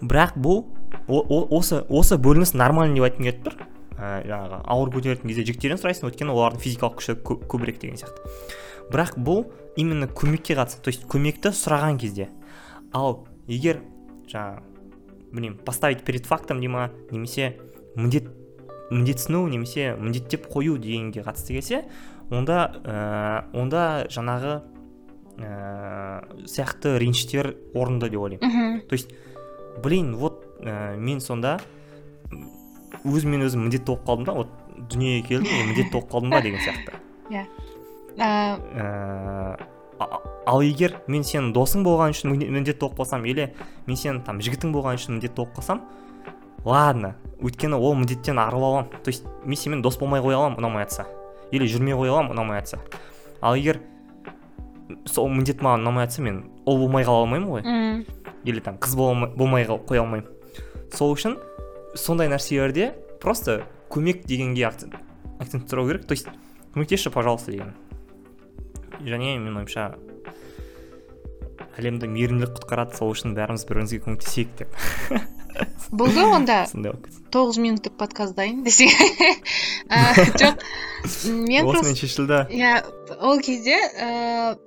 бірақ 0.00 0.38
бұл 0.38 0.64
осы 1.04 1.82
осы 1.88 2.18
бөлініс 2.18 2.54
нормальный 2.54 3.00
деп 3.00 3.08
айтқым 3.10 3.28
келіп 3.28 3.44
тұр. 3.48 3.58
Ә, 3.94 4.22
жаңағы 4.26 4.62
ауыр 4.74 4.94
көтеретін 4.94 5.30
кезде 5.30 5.44
жігіттерден 5.50 5.82
сұрайсың 5.82 6.08
өйткені 6.08 6.34
олардың 6.34 6.62
физикалық 6.64 6.98
күші 6.98 7.18
көбірек 7.22 7.78
деген 7.82 8.00
сияқты. 8.00 8.32
Бірақ 8.90 9.14
бұл 9.18 9.44
именно 9.76 10.06
көмекке 10.06 10.56
қатысты 10.58 10.82
то 10.82 10.92
есть 10.92 11.04
көмекті 11.10 11.52
сұраған 11.54 11.98
кезде. 11.98 12.28
Ал 12.92 13.26
егер 13.48 13.82
жаңағы 14.30 14.62
білмеймін 15.34 15.58
поставить 15.64 16.04
перед 16.04 16.26
фактом 16.26 16.60
дей 16.60 16.68
ма 16.68 16.90
немесе 17.10 17.58
міндет 17.96 18.28
міндетсіну 18.90 19.48
немесе 19.48 19.96
міндеттеп 19.98 20.46
қою 20.52 20.78
дегенге 20.78 21.24
қатысты 21.26 21.58
келсе 21.58 21.84
онда 22.30 22.70
ә, 22.84 23.56
онда 23.56 24.06
жаңағы 24.12 24.54
ә, 25.38 26.44
сияқты 26.46 26.98
реніштер 26.98 27.54
орынды 27.74 28.10
деп 28.10 28.20
ойлаймын. 28.20 28.82
То 28.88 28.94
есть 28.94 29.10
блин 29.82 30.14
вот 30.16 30.46
ә, 30.60 30.96
мен 30.96 31.20
сонда 31.20 31.58
өзіммен 33.04 33.44
өзім 33.48 33.66
міндетті 33.66 33.90
болып 33.90 34.06
қалдым 34.06 34.28
да 34.28 34.36
вот 34.38 34.48
дүниеге 34.90 35.26
келдім 35.28 35.68
міндетті 35.70 35.92
болып 35.92 36.10
қалдым 36.12 36.30
ба 36.30 36.42
деген 36.46 36.60
сияқты. 36.62 37.00
Иә. 37.30 37.46
Ал 40.46 40.60
егер 40.62 41.00
мен 41.08 41.22
сенің 41.24 41.52
досың 41.56 41.84
болған 41.86 42.12
үшін 42.14 42.34
міндетті 42.36 42.80
болып 42.80 42.98
қалсам 43.00 43.24
или 43.26 43.54
мен 43.86 43.96
сенің 43.96 44.24
там 44.26 44.40
жігітің 44.44 44.72
болған 44.74 44.98
үшін 45.00 45.16
міндетті 45.16 45.36
болып 45.40 45.56
қалсам 45.56 45.80
ладно 46.64 47.14
өйткені 47.40 47.76
ол 47.76 47.94
міндеттен 47.94 48.38
арылып 48.38 48.64
аламын. 48.64 48.88
То 49.02 49.10
есть 49.10 49.24
мен 49.44 49.56
сенімен 49.56 49.82
дос 49.82 49.98
болмай 49.98 50.20
қоя 50.20 50.36
аламын 50.36 50.58
ұнамай 50.62 50.84
жатса 50.84 51.06
или 51.50 51.66
жүрмей 51.68 51.94
қоя 51.96 52.10
аламын 52.12 52.32
ұнамай 52.36 52.60
жатса 52.60 52.78
ал 53.40 53.54
егер 53.56 53.80
сол 55.04 55.28
міндет 55.28 55.60
маған 55.60 55.84
ұнамай 55.84 56.06
жатса 56.06 56.22
мен 56.22 56.44
ұл 56.64 56.78
болмай 56.84 57.04
қала 57.04 57.24
алмаймын 57.24 57.48
ғой. 57.50 57.62
Мм. 57.64 58.04
Или 58.44 58.60
там 58.60 58.76
қыз 58.76 58.96
болмай 58.96 59.66
қоя 59.66 60.00
алмаймын. 60.00 60.28
Сол 60.92 61.12
үшін 61.16 61.36
сондай 61.96 62.28
нәрселерде 62.28 62.94
просто 63.20 63.62
көмек 63.90 64.24
дегенге 64.26 64.66
акцент 64.68 64.94
акцент 65.40 65.68
тұру 65.68 65.86
керек. 65.88 66.06
То 66.06 66.12
есть 66.14 66.28
көмектесші 66.74 67.10
пожалуйста 67.10 67.50
деген. 67.52 67.74
Және 69.04 69.36
менің 69.38 69.60
ойымша 69.62 69.86
әлемді 71.78 72.08
мейірімділік 72.10 72.58
құтқарады 72.58 72.98
сол 72.98 73.12
үшін 73.14 73.34
бәріміз 73.36 73.66
бір 73.68 73.80
бірімізге 73.80 74.02
көмектесейік 74.06 74.54
деп. 74.60 74.76
Болды 75.94 76.24
онда. 76.26 76.64
Тоғыз 77.34 77.58
минуттық 77.62 77.96
подкаст 77.98 78.36
дайын 78.38 78.62
десең 78.66 78.90
жоқ 80.40 80.62
мен 81.46 81.68
осымен 81.70 81.98
шешілді. 81.98 82.44
Иә 82.54 82.78
ол 83.20 83.42
кезде 83.44 83.76
ііі 83.76 84.63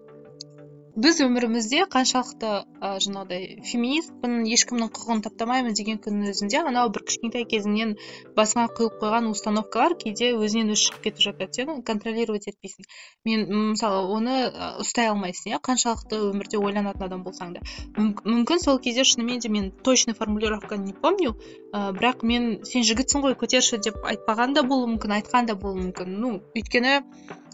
біз 0.98 1.20
өмірімізде 1.22 1.84
қаншалықты 1.94 2.50
ә, 2.82 2.90
жаңағыдай 3.06 3.60
феминистпін 3.70 4.40
ешкімнің 4.50 4.90
құқығын 4.96 5.20
таптамаймын 5.28 5.76
деген 5.78 6.00
күннің 6.02 6.32
өзінде 6.32 6.64
анау 6.64 6.90
бір 6.96 7.04
кішкентай 7.06 7.46
кезіңнен 7.52 7.92
басыңа 8.38 8.66
құйып 8.80 8.98
қойған 9.04 9.30
установкалар 9.30 9.94
кейде 10.02 10.32
өзінен 10.34 10.74
өзі 10.74 10.88
шығып 10.88 11.06
кетіп 11.06 11.24
жатады. 11.28 11.54
Сен 11.54 11.84
контролировать 11.86 12.50
етпейсің. 12.50 12.90
Мен 13.30 13.46
мысалы 13.76 14.02
оны 14.18 14.40
ұстай 14.82 15.12
алмайсың 15.12 15.54
иә 15.54 15.62
қаншалықты 15.70 16.18
өмірде 16.32 16.58
ойланатын 16.58 17.06
адам 17.06 17.22
болсаң 17.28 17.54
да. 17.60 17.66
Мүмкін 17.98 18.66
сол 18.66 18.82
кезде 18.82 19.06
шынымен 19.06 19.46
де 19.46 19.54
мен 19.54 19.70
точный 19.86 20.18
формулировканы 20.18 20.90
не 20.90 20.98
помню 20.98 21.38
ә, 21.74 21.94
бірақ 21.94 22.26
мен 22.26 22.56
сен 22.66 22.82
жігітсің 22.82 23.22
ғой 23.22 23.38
көтерші 23.38 23.78
деп 23.86 24.02
айтпаған 24.02 24.58
да 24.58 24.66
болуы 24.66 24.96
мүмкін 24.96 25.20
айтқан 25.22 25.46
да 25.46 25.54
болуы 25.54 25.92
мүмкін. 25.92 26.18
Ну 26.26 26.40
өйткені 26.58 27.04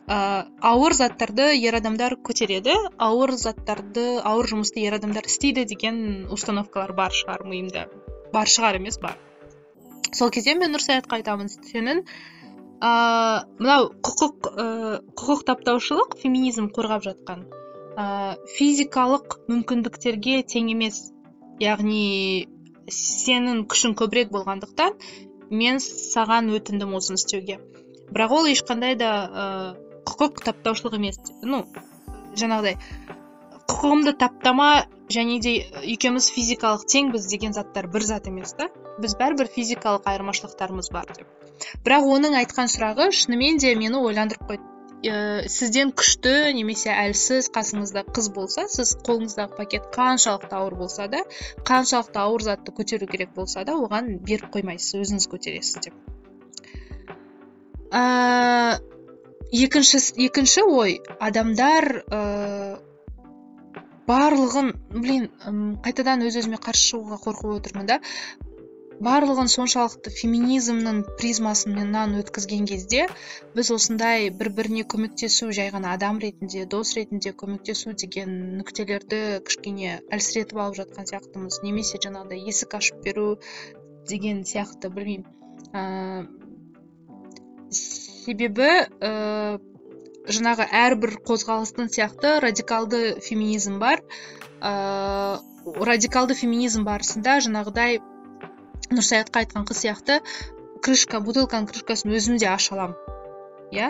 ә, 0.08 0.48
ауыр 0.62 0.96
заттарды 0.98 1.52
ер 1.58 1.76
адамдар 1.80 2.18
көтереді 2.30 2.78
ауыр 2.98 3.36
заттарды 3.38 4.20
ауыр 4.24 4.50
жұмысты 4.54 4.84
ер 4.88 4.98
адамдар 5.00 5.30
істейді 5.30 5.66
деген 5.66 6.28
установкалар 6.32 6.96
бар 6.98 7.12
шығар 7.12 7.46
миымда. 7.48 7.88
Бар 8.34 8.50
шығар 8.50 8.82
емес 8.82 9.00
бар 9.00 9.20
сол 10.14 10.32
кезде 10.34 10.56
мен 10.56 10.74
нұрсаятқа 10.74 11.20
айтамын 11.20 11.50
сенің. 11.52 12.04
Ә, 12.84 12.92
мынау 13.60 13.90
құқық 14.06 14.50
ә, 14.50 14.66
құқық 15.18 15.44
таптаушылық 15.50 16.18
феминизм 16.22 16.70
қорғап 16.76 17.06
жатқан. 17.08 17.46
Ә, 17.96 18.06
физикалық 18.58 19.38
мүмкіндіктерге 19.50 20.42
тең 20.54 20.74
емес. 20.74 21.00
Яғни 21.62 22.48
сенің 22.92 23.64
күшің 23.72 23.96
көбірек 24.00 24.34
болғандықтан 24.34 24.98
мен 25.54 25.80
саған 25.84 26.52
өтіндім 26.58 26.98
осыны 26.98 27.22
істеуге. 27.22 27.60
Бірақ 28.12 28.36
ол 28.36 28.50
ешқандай 28.52 28.98
да 29.00 29.14
құқық 30.10 30.44
таптаушылық 30.48 31.00
емес 31.00 31.20
ну 31.44 31.64
жаңағыдай 32.40 32.78
құқығымды 33.70 34.14
таптама 34.20 34.70
және 35.14 35.40
де 35.44 35.54
екеуміз 35.94 36.30
физикалық 36.34 36.86
теңбіз 36.90 37.28
деген 37.32 37.54
заттар 37.56 37.88
бір 37.92 38.06
зат 38.08 38.28
емес 38.32 38.54
та. 38.58 38.70
Біз 39.02 39.16
бәрібір 39.20 39.50
физикалық 39.54 40.08
айырмашылықтарымыз 40.12 40.92
бар 40.94 41.10
деп. 41.18 41.28
Бірақ 41.86 42.08
оның 42.18 42.38
айтқан 42.42 42.72
сұрағы 42.72 43.10
шынымен 43.16 43.60
де 43.64 43.74
мені 43.80 44.00
ойландырып 44.00 44.46
қойды. 44.52 44.70
Ә, 45.04 45.48
сізден 45.52 45.92
күшті 46.00 46.54
немесе 46.56 46.94
әлсіз 46.96 47.50
қасыңызда 47.56 48.06
қыз 48.16 48.30
болса 48.36 48.70
сіз 48.72 48.94
қолыңыздағы 49.04 49.58
пакет 49.58 49.90
қаншалықты 49.92 50.56
ауыр 50.56 50.78
болса 50.80 51.10
да 51.12 51.26
қаншалықты 51.68 52.22
ауыр 52.24 52.46
затты 52.48 52.72
көтеру 52.72 53.10
керек 53.12 53.34
болса 53.36 53.66
да 53.68 53.76
оған 53.76 54.22
беріп 54.24 54.48
қоймайсыз 54.56 55.02
өзіңіз 55.04 55.28
көтересіз 55.34 55.84
деп. 55.90 56.00
Екінші 59.54 60.00
екінші 60.26 60.62
ой 60.66 60.98
адамдар 61.22 61.86
ә, 62.10 62.22
барлығын 64.10 64.72
блин 64.96 65.30
қайтадан 65.86 66.26
өз 66.26 66.40
өзіме 66.42 66.58
қарсы 66.64 66.90
шығуға 66.94 67.20
қорқып 67.28 67.60
отырмын 67.60 67.92
да. 67.92 68.00
Барлығын 69.04 69.50
соншалықты 69.52 70.12
феминизмнің 70.16 71.00
призмасынан 71.20 72.14
өткізген 72.22 72.68
кезде 72.70 73.08
біз 73.56 73.72
осындай 73.76 74.30
бір 74.42 74.50
біріне 74.58 74.84
көмектесу 74.94 75.50
жай 75.58 75.72
ғана 75.74 75.96
адам 75.98 76.22
ретінде 76.24 76.66
дос 76.74 76.94
ретінде 76.98 77.34
көмектесу 77.42 77.96
деген 78.06 78.36
нүктелерді 78.60 79.42
кішкене 79.50 79.98
әлсіретіп 80.14 80.62
алып 80.66 80.80
жатқан 80.82 81.10
сияқтымыз. 81.10 81.60
Немесе 81.66 82.00
жаңағыдай 82.06 82.46
есік 82.54 82.78
ашып 82.80 83.04
беру 83.04 83.28
деген 84.10 84.46
сияқты 84.48 84.94
білмеймін. 84.94 85.28
Себебі 88.24 88.70
ә, 88.70 89.60
жаңағы 90.28 90.68
әрбір 90.84 91.18
қозғалыстың 91.28 91.92
сияқты 91.94 92.40
радикалды 92.44 93.20
феминизм 93.22 93.80
бар. 93.84 94.04
Ә, 94.62 95.40
радикалды 95.64 96.36
феминизм 96.40 96.86
барысында 96.88 97.40
жаңағыдай 97.46 98.00
нұрсаятқа 98.94 99.44
айтқан 99.44 99.68
қыз 99.70 99.84
сияқты 99.86 100.20
крышка 100.84 101.22
бутылканың 101.24 101.70
крышкасын 101.72 102.16
өзім 102.16 102.40
де 102.42 102.50
аша 102.52 102.76
аламын. 102.76 102.98
Иә 103.74 103.90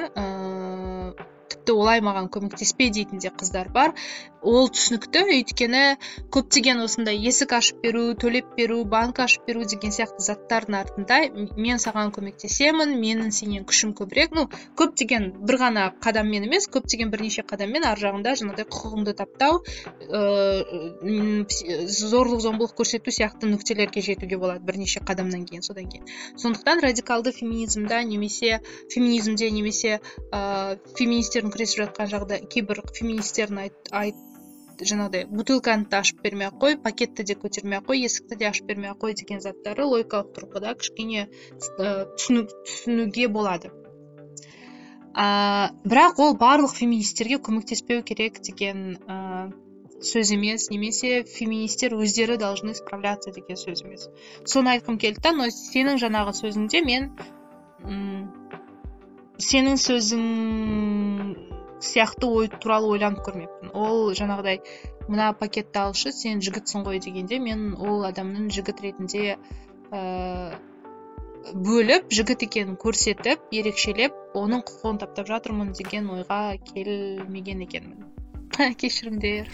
тіпті 1.53 1.75
олай 1.77 2.01
маған 2.05 2.29
көмектеспе 2.33 2.89
дейтін 2.93 3.21
де 3.23 3.31
қыздар 3.33 3.69
бар. 3.73 3.93
Ол 4.43 4.67
түсінікті 4.73 5.23
өйткені 5.33 5.83
көптеген 6.33 6.81
осындай 6.83 7.17
есік 7.23 7.53
ашып 7.57 7.79
беру 7.83 8.03
төлеп 8.19 8.49
беру 8.57 8.83
банк 8.85 9.19
ашып 9.23 9.47
беру 9.47 9.63
деген 9.69 9.93
сияқты 9.95 10.23
заттардың 10.25 10.77
артында 10.79 11.19
мен 11.55 11.79
саған 11.81 12.11
көмектесемін 12.15 12.95
менің 12.99 13.31
сенен 13.35 13.63
күшім 13.69 13.93
көбірек. 13.97 14.35
Ну 14.35 14.47
көптеген 14.79 15.29
бір 15.47 15.59
ғана 15.63 15.85
қадаммен 16.03 16.47
емес 16.49 16.67
көптеген 16.73 17.11
бірнеше 17.13 17.45
қадаммен 17.47 17.87
ар 17.87 17.99
жағында 17.99 18.35
жаңағыдай 18.41 18.67
құқығыңды 18.67 19.15
таптау 19.21 19.61
ыыы 20.09 21.45
зорлық 21.93 22.43
зомбылық 22.43 22.75
көрсету 22.81 23.15
сияқты 23.15 23.47
нүктелерге 23.51 24.03
жетуге 24.03 24.37
болады 24.41 24.65
бірнеше 24.67 24.99
қадамнан 25.07 25.47
кейін 25.47 25.63
содан 25.63 25.87
кейін. 25.89 26.05
Сондықтан 26.37 26.83
радикалды 26.83 27.31
феминизмда 27.31 28.03
немесе 28.03 28.59
феминизмде 28.91 29.49
немесе 29.51 29.99
ыыы 30.31 30.77
феминистердің 30.99 31.55
күресіп 31.55 31.85
жатқан 31.85 32.11
жағдай 32.11 32.45
кейбір 32.49 32.83
феминистердің 32.93 33.65
айт, 33.65 33.91
айт 33.91 34.15
жаңағыдай 34.89 35.27
бутылканы 35.31 35.87
да 35.91 36.01
ашып 36.03 36.21
бермей 36.25 36.49
ақ 36.49 36.59
қой 36.63 36.77
пакетті 36.83 37.25
де 37.29 37.35
көтермей 37.39 37.79
ақ 37.79 37.89
қой 37.91 38.03
есікті 38.07 38.37
де 38.41 38.49
ашып 38.49 38.67
бермей 38.69 38.91
ақ 38.91 38.99
қой 39.03 39.15
деген 39.19 39.41
заттары 39.43 39.85
логикалық 39.87 40.33
тұрғыда 40.35 40.75
кішкене 40.79 41.27
түсіну, 41.59 42.45
түсінуге 42.51 43.27
болады. 43.27 43.71
Ә, 45.13 45.73
бірақ 45.85 46.21
ол 46.25 46.37
барлық 46.37 46.73
феминистерге 46.73 47.37
көмектеспеу 47.37 48.01
керек 48.03 48.39
деген 48.41 48.97
ә, 49.05 49.51
сөз 50.03 50.33
емес 50.35 50.69
немесе 50.73 51.23
феминистер 51.23 51.93
өздері 51.95 52.37
должны 52.37 52.73
справляться 52.75 53.31
деген 53.31 53.59
сөз 53.59 53.83
емес. 53.85 54.09
Соны 54.45 54.75
айтқым 54.75 54.97
келді 54.99 55.21
да 55.23 55.31
но 55.37 55.47
сенің 55.53 56.01
жаңағы 56.01 56.33
сөзіңде 56.41 56.83
мен 56.87 57.11
сенің 59.43 59.79
сөзің 59.81 60.25
сияқты 61.83 62.29
ой 62.39 62.49
туралы 62.53 62.93
ойланып 62.95 63.23
көрмеппін. 63.25 63.73
Ол 63.73 64.13
жаңағыдай 64.17 64.61
мына 65.09 65.31
пакетті 65.39 65.81
алшы 65.83 66.13
сен 66.15 66.41
жігітсің 66.45 66.85
ғой 66.87 67.01
дегенде 67.03 67.39
мен 67.43 67.73
ол 67.75 68.05
адамның 68.07 68.49
жігіт 68.55 68.81
ретінде 68.85 69.35
ә, 69.91 70.01
бөліп 71.67 72.11
жігіт 72.19 72.47
екенін 72.47 72.79
көрсетіп 72.79 73.51
ерекшелеп 73.59 74.15
оның 74.39 74.63
құқығын 74.69 75.03
таптап 75.03 75.29
жатырмын 75.33 75.73
деген 75.79 76.09
ойға 76.15 76.41
келмеген 76.71 77.67
екенмін. 77.67 78.12
кешіріңдер 78.81 79.49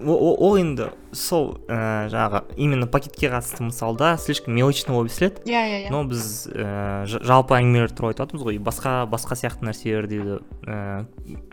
ол 0.00 0.56
енді 0.58 0.88
сол 1.12 1.58
ә, 1.68 2.08
жаңағы 2.10 2.56
именно 2.56 2.86
пакетке 2.86 3.28
қатысты 3.28 3.62
мысалда 3.66 4.16
слишком 4.20 4.54
мелочно 4.54 4.94
болып 4.94 5.10
естіледі. 5.10 5.42
Иә 5.44 5.60
иә 5.60 5.78
иә. 5.84 5.90
Но 5.92 6.04
біз 6.08 6.48
ә, 6.48 7.04
жалпы 7.06 7.58
әңгімелер 7.58 7.92
туралы 7.92 8.14
айтып 8.14 8.24
жатырмыз 8.24 8.46
ғой. 8.46 8.60
Басқа 8.62 9.04
басқа 9.10 9.36
сияқты 9.36 9.68
нәрселер 9.68 10.08
дейді 10.08 10.38
ә, 10.64 11.04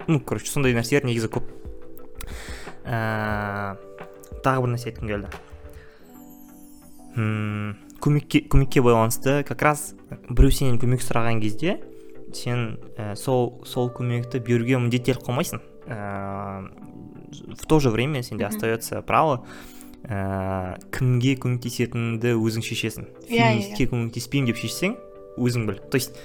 ну 0.07 0.19
короче 0.19 0.51
сондай 0.51 0.75
нәрселер 0.77 1.07
негізі 1.07 1.27
көп. 1.33 1.50
Ә, 2.86 3.75
тағы 4.45 4.63
бір 4.63 4.74
нәрсе 4.75 4.93
айтқым 4.93 5.12
келді. 5.12 5.33
Көмекке 7.97 8.43
көмекке 8.47 8.83
байланысты 8.86 9.41
как 9.43 9.62
раз 9.65 9.95
біреу 10.29 10.53
сенен 10.53 10.77
көмек 10.79 11.01
сұраған 11.03 11.41
кезде 11.41 11.79
сен 12.31 12.77
ә, 12.95 13.15
сол 13.15 13.57
сол 13.65 13.89
көмекті 13.91 14.39
беруге 14.39 14.77
міндеттеліп 14.77 15.25
қалмайсың. 15.25 15.59
В 15.88 17.65
то 17.67 17.79
же 17.79 17.89
время 17.89 18.24
сенде 18.24 18.46
остается 18.46 19.01
право 19.01 19.46
ә, 20.03 20.77
кімге 20.91 21.36
көмектесетініңді 21.36 22.36
өзің 22.38 22.63
шешесің. 22.63 23.08
Иә, 23.27 23.51
феминистке 23.51 23.86
иә. 23.86 23.91
көмектеспеймін 23.91 24.48
деп 24.51 24.60
шешсең 24.62 24.96
өзің 25.38 25.67
біл. 25.67 25.79
То 25.89 25.96
есть 25.96 26.15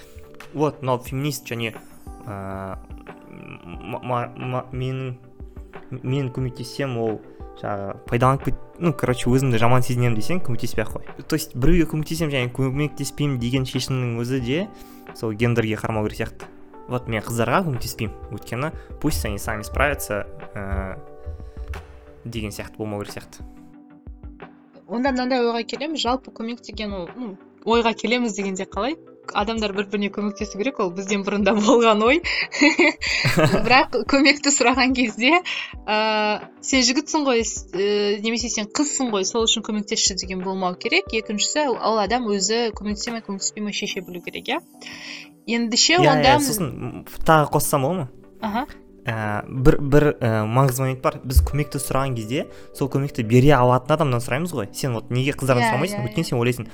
вот 0.53 0.83
мынау 0.83 0.99
феминист 1.03 1.47
және 1.51 1.75
ә, 2.27 2.79
менің 4.73 5.15
мен 6.03 6.31
көмектессем 6.33 6.97
ол 6.97 7.21
жаңағы 7.61 7.99
пайдаланып 8.09 8.47
кет 8.47 8.57
ну 8.81 8.93
короче 8.97 9.29
өзімді 9.31 9.59
жаман 9.61 9.83
сезінемін 9.85 10.17
десең 10.17 10.41
көмектеспей 10.47 10.87
ақ 10.87 10.97
қой. 10.97 11.23
То 11.29 11.37
есть 11.37 11.55
біреуге 11.55 11.91
көмектесемін 11.91 12.33
және 12.33 12.53
көмектеспеймін 12.55 13.39
деген 13.39 13.67
шешімнің 13.69 14.17
өзі 14.23 14.41
де 14.41 14.69
сол 15.15 15.33
гендерге 15.33 15.77
қарамау 15.77 16.09
керек 16.09 16.33
сияқты. 16.33 16.49
Вот 16.89 17.09
мен 17.09 17.23
қыздарға 17.23 17.63
көмектеспеймін 17.69 18.35
өйткені 18.35 18.73
пусть 19.01 19.25
они 19.27 19.39
сами 19.39 19.63
справятся 19.63 20.27
ә, 20.55 20.99
деген 22.25 22.51
сияқты 22.51 22.77
болмау 22.79 23.03
керек 23.03 23.19
сияқты 23.19 23.43
онда 24.89 25.13
мынандай 25.15 25.41
ойға 25.47 25.65
келеміз 25.65 26.03
жалпы 26.03 26.35
көмек 26.35 26.61
деген 26.67 26.93
ол 26.93 27.09
ну 27.17 27.37
ойға 27.65 27.95
келеміз 27.95 28.37
дегенде 28.37 28.67
қалай? 28.67 28.97
Адамдар 29.39 29.73
бір 29.73 29.87
біріне 29.87 30.09
көмектесу 30.11 30.59
керек 30.59 30.81
ол 30.83 30.91
бізден 30.91 31.23
бұрын 31.23 31.45
да 31.47 31.53
болған 31.55 32.03
ой. 32.03 32.19
Бірақ 33.67 34.01
көмекті 34.11 34.51
сұраған 34.51 34.97
кезде 34.99 35.31
ә, 35.87 36.43
сен 36.61 36.83
жігітсің 36.89 37.27
ғой 37.29 37.45
ә, 37.45 38.19
немесе 38.25 38.51
сен 38.51 38.67
қызсың 38.67 39.13
ғой 39.15 39.25
сол 39.29 39.47
үшін 39.47 39.63
көмектесші 39.69 40.19
деген 40.19 40.43
болмау 40.43 40.75
керек. 40.75 41.15
Екіншісі 41.15 41.69
ол 41.71 42.03
адам 42.03 42.27
өзі 42.35 42.73
көмектесе 42.75 43.15
ме 43.15 43.23
көмектеспей 43.23 43.63
ме 43.63 43.73
шеше 43.73 44.03
білу 44.03 44.25
керек 44.27 44.51
иә. 44.57 44.61
Ендеше 45.47 45.99
yeah, 45.99 46.13
онда 46.13 46.37
yeah, 46.37 46.41
сосын 46.41 47.05
тағы 47.27 47.51
қоссам 47.53 47.83
болады 47.83 48.05
ма? 48.05 48.09
Аха. 48.41 48.67
Ә, 49.03 49.43
бір 49.49 49.81
бір 49.81 50.05
ә, 50.21 50.45
маңызды 50.47 50.85
момент 50.85 51.03
бар. 51.03 51.19
Біз 51.25 51.41
көмекті 51.43 51.81
сұраған 51.83 52.15
кезде 52.15 52.47
сол 52.79 52.89
көмекті 52.93 53.25
бере 53.27 53.51
алатын 53.57 53.97
адамнан 53.97 54.23
сұраймыз 54.23 54.53
ғой. 54.55 54.69
Сен 54.73 54.95
вот 54.95 55.11
неге 55.11 55.35
қыздардан 55.35 55.65
Иә, 55.65 55.73
сұрамайсың 55.73 55.99
иә, 55.99 56.07
өйткені 56.07 56.29
сен 56.29 56.39
ойлайсың 56.39 56.69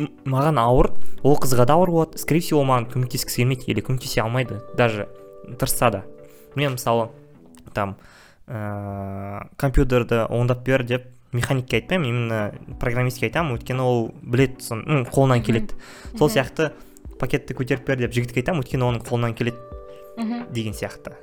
«М- 0.00 0.10
маған 0.26 0.58
ауыр 0.58 0.90
ол 1.22 1.38
қызға 1.38 1.66
да 1.66 1.74
ауыр 1.78 1.90
болады. 1.94 2.18
Скорее 2.18 2.42
всего 2.42 2.64
маған 2.66 2.88
көмектескісі 2.90 3.44
келмейді 3.44 3.70
или 3.70 3.80
көмектесе 3.80 4.22
алмайды 4.24 4.58
даже 4.76 5.08
тырысса 5.58 5.90
да. 5.90 6.04
Мен 6.56 6.74
мысалы 6.74 7.10
там 7.74 7.96
ә, 8.48 9.46
компьютерді 9.56 10.26
оңдап 10.26 10.64
бер 10.66 10.82
деп 10.82 11.06
механикке 11.32 11.76
айтпаймын 11.78 12.08
именно 12.08 12.52
программистке 12.80 13.28
айтамын. 13.28 13.54
Өйткені 13.54 13.86
ол 13.86 14.10
біледі 14.22 14.58
қолынан 15.14 15.44
келеді. 15.46 15.78
Сол 16.18 16.26
сияқты 16.28 16.72
пакетті 17.20 17.56
көтеріп 17.58 17.86
бер 17.86 18.00
деп 18.00 18.14
жігітке 18.16 18.42
айтамын 18.42 18.64
өйткені 18.64 18.86
оның 18.88 19.04
қолынан 19.06 19.34
келеді 19.38 19.58
мхм 20.16 20.46
деген 20.54 20.74
сияқты. 20.76 21.14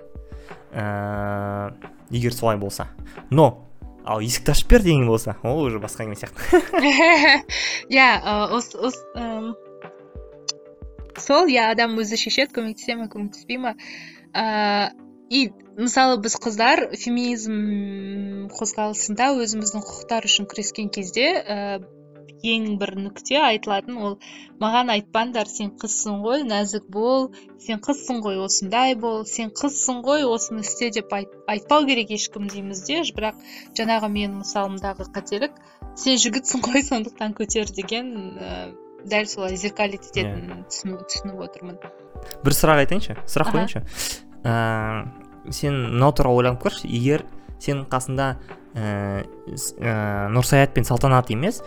Ә, 0.72 1.74
егер 2.12 2.34
солай 2.34 2.58
болса. 2.58 2.88
Но 3.30 3.68
ал 4.06 4.22
есікті 4.24 4.54
ашып 4.54 4.70
бер 4.75 4.86
деген 4.86 5.08
болса 5.08 5.36
ол 5.44 5.66
уже 5.68 5.82
басқа 5.84 6.06
әңгіме 6.06 6.20
сияқты. 6.22 6.42
Иә 7.94 8.08
сол 11.18 11.50
иә 11.50 11.72
адам 11.74 11.98
өзі 11.98 12.18
шешеді 12.22 12.54
көмектесе 12.60 12.96
ме 12.96 13.08
көмектеспей 13.10 13.58
ма 13.58 13.74
ыыы 14.38 14.94
и 15.30 15.51
мысалы 15.77 16.22
біз 16.24 16.38
қыздар 16.39 16.86
феминизм 16.96 18.48
қозғалысында 18.54 19.34
өзіміздің 19.44 19.84
құқықтар 19.84 20.27
үшін 20.30 20.48
күрескен 20.48 20.92
кезде 20.94 21.27
ең 22.44 22.77
бір 22.82 22.94
нүкте 23.00 23.39
айтылатын 23.41 23.98
ол 23.98 24.17
маған 24.62 24.91
айтпаңдар 24.96 25.50
сен 25.50 25.72
қызсың 25.82 26.22
ғой 26.25 26.44
нәзік 26.48 26.88
бол 26.94 27.29
сен 27.63 27.82
қызсың 27.84 28.22
ғой 28.25 28.39
осындай 28.46 28.96
бол 28.96 29.24
сен 29.25 29.50
қызсың 29.50 30.01
ғой 30.06 30.25
осыны 30.27 30.65
істе 30.65 30.89
деп 30.91 31.13
айт, 31.13 31.34
айтпау 31.48 31.86
керек 31.89 32.12
ешкім 32.13 32.48
дейміз 32.51 32.84
де 32.88 33.01
бірақ 33.17 33.39
жаңағы 33.77 34.12
менің 34.13 34.41
мысалымдағы 34.41 35.10
қателік 35.15 35.58
сен 35.98 36.20
жігітсің 36.22 36.65
ғой 36.65 36.84
сондықтан 36.86 37.34
көтер 37.38 37.72
деген 37.74 38.13
ә, 38.38 38.51
дәл 39.06 39.25
солай 39.29 39.58
зеркалить 39.58 40.10
ететінін 40.12 40.65
түсіну- 40.70 41.01
түсініп 41.06 41.41
отырмын. 41.48 41.79
Бір 42.44 42.53
сұрақ 42.58 42.84
айтайыншы 42.84 43.17
сұрақ 43.25 43.53
қояйыншы. 43.53 43.82
Ә, 44.44 44.53
сен 45.53 45.82
мынау 45.94 46.13
туралы 46.13 46.41
ойланып 46.44 46.63
көрші 46.65 46.89
егер 46.91 47.25
сенің 47.62 47.88
қасында 47.89 48.36
ә, 48.77 49.25
ә, 49.82 49.94
нұрсаят 50.34 50.74
пен 50.75 50.86
салтанат 50.86 51.32
емес 51.34 51.62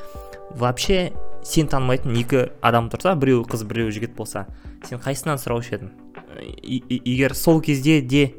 вообще 0.56 1.12
сен 1.46 1.68
танымайтын 1.70 2.16
екі 2.20 2.46
адам 2.64 2.90
тұрса 2.92 3.14
біреуі 3.18 3.46
қыз 3.48 3.64
біреуі 3.68 3.94
жігіт 3.96 4.16
болса 4.16 4.46
сен 4.86 5.00
қайсысынан 5.02 5.40
сұраушы 5.40 5.76
едің? 5.76 5.92
Егер 6.64 7.34
сол 7.34 7.60
кезде 7.64 8.00
де 8.00 8.30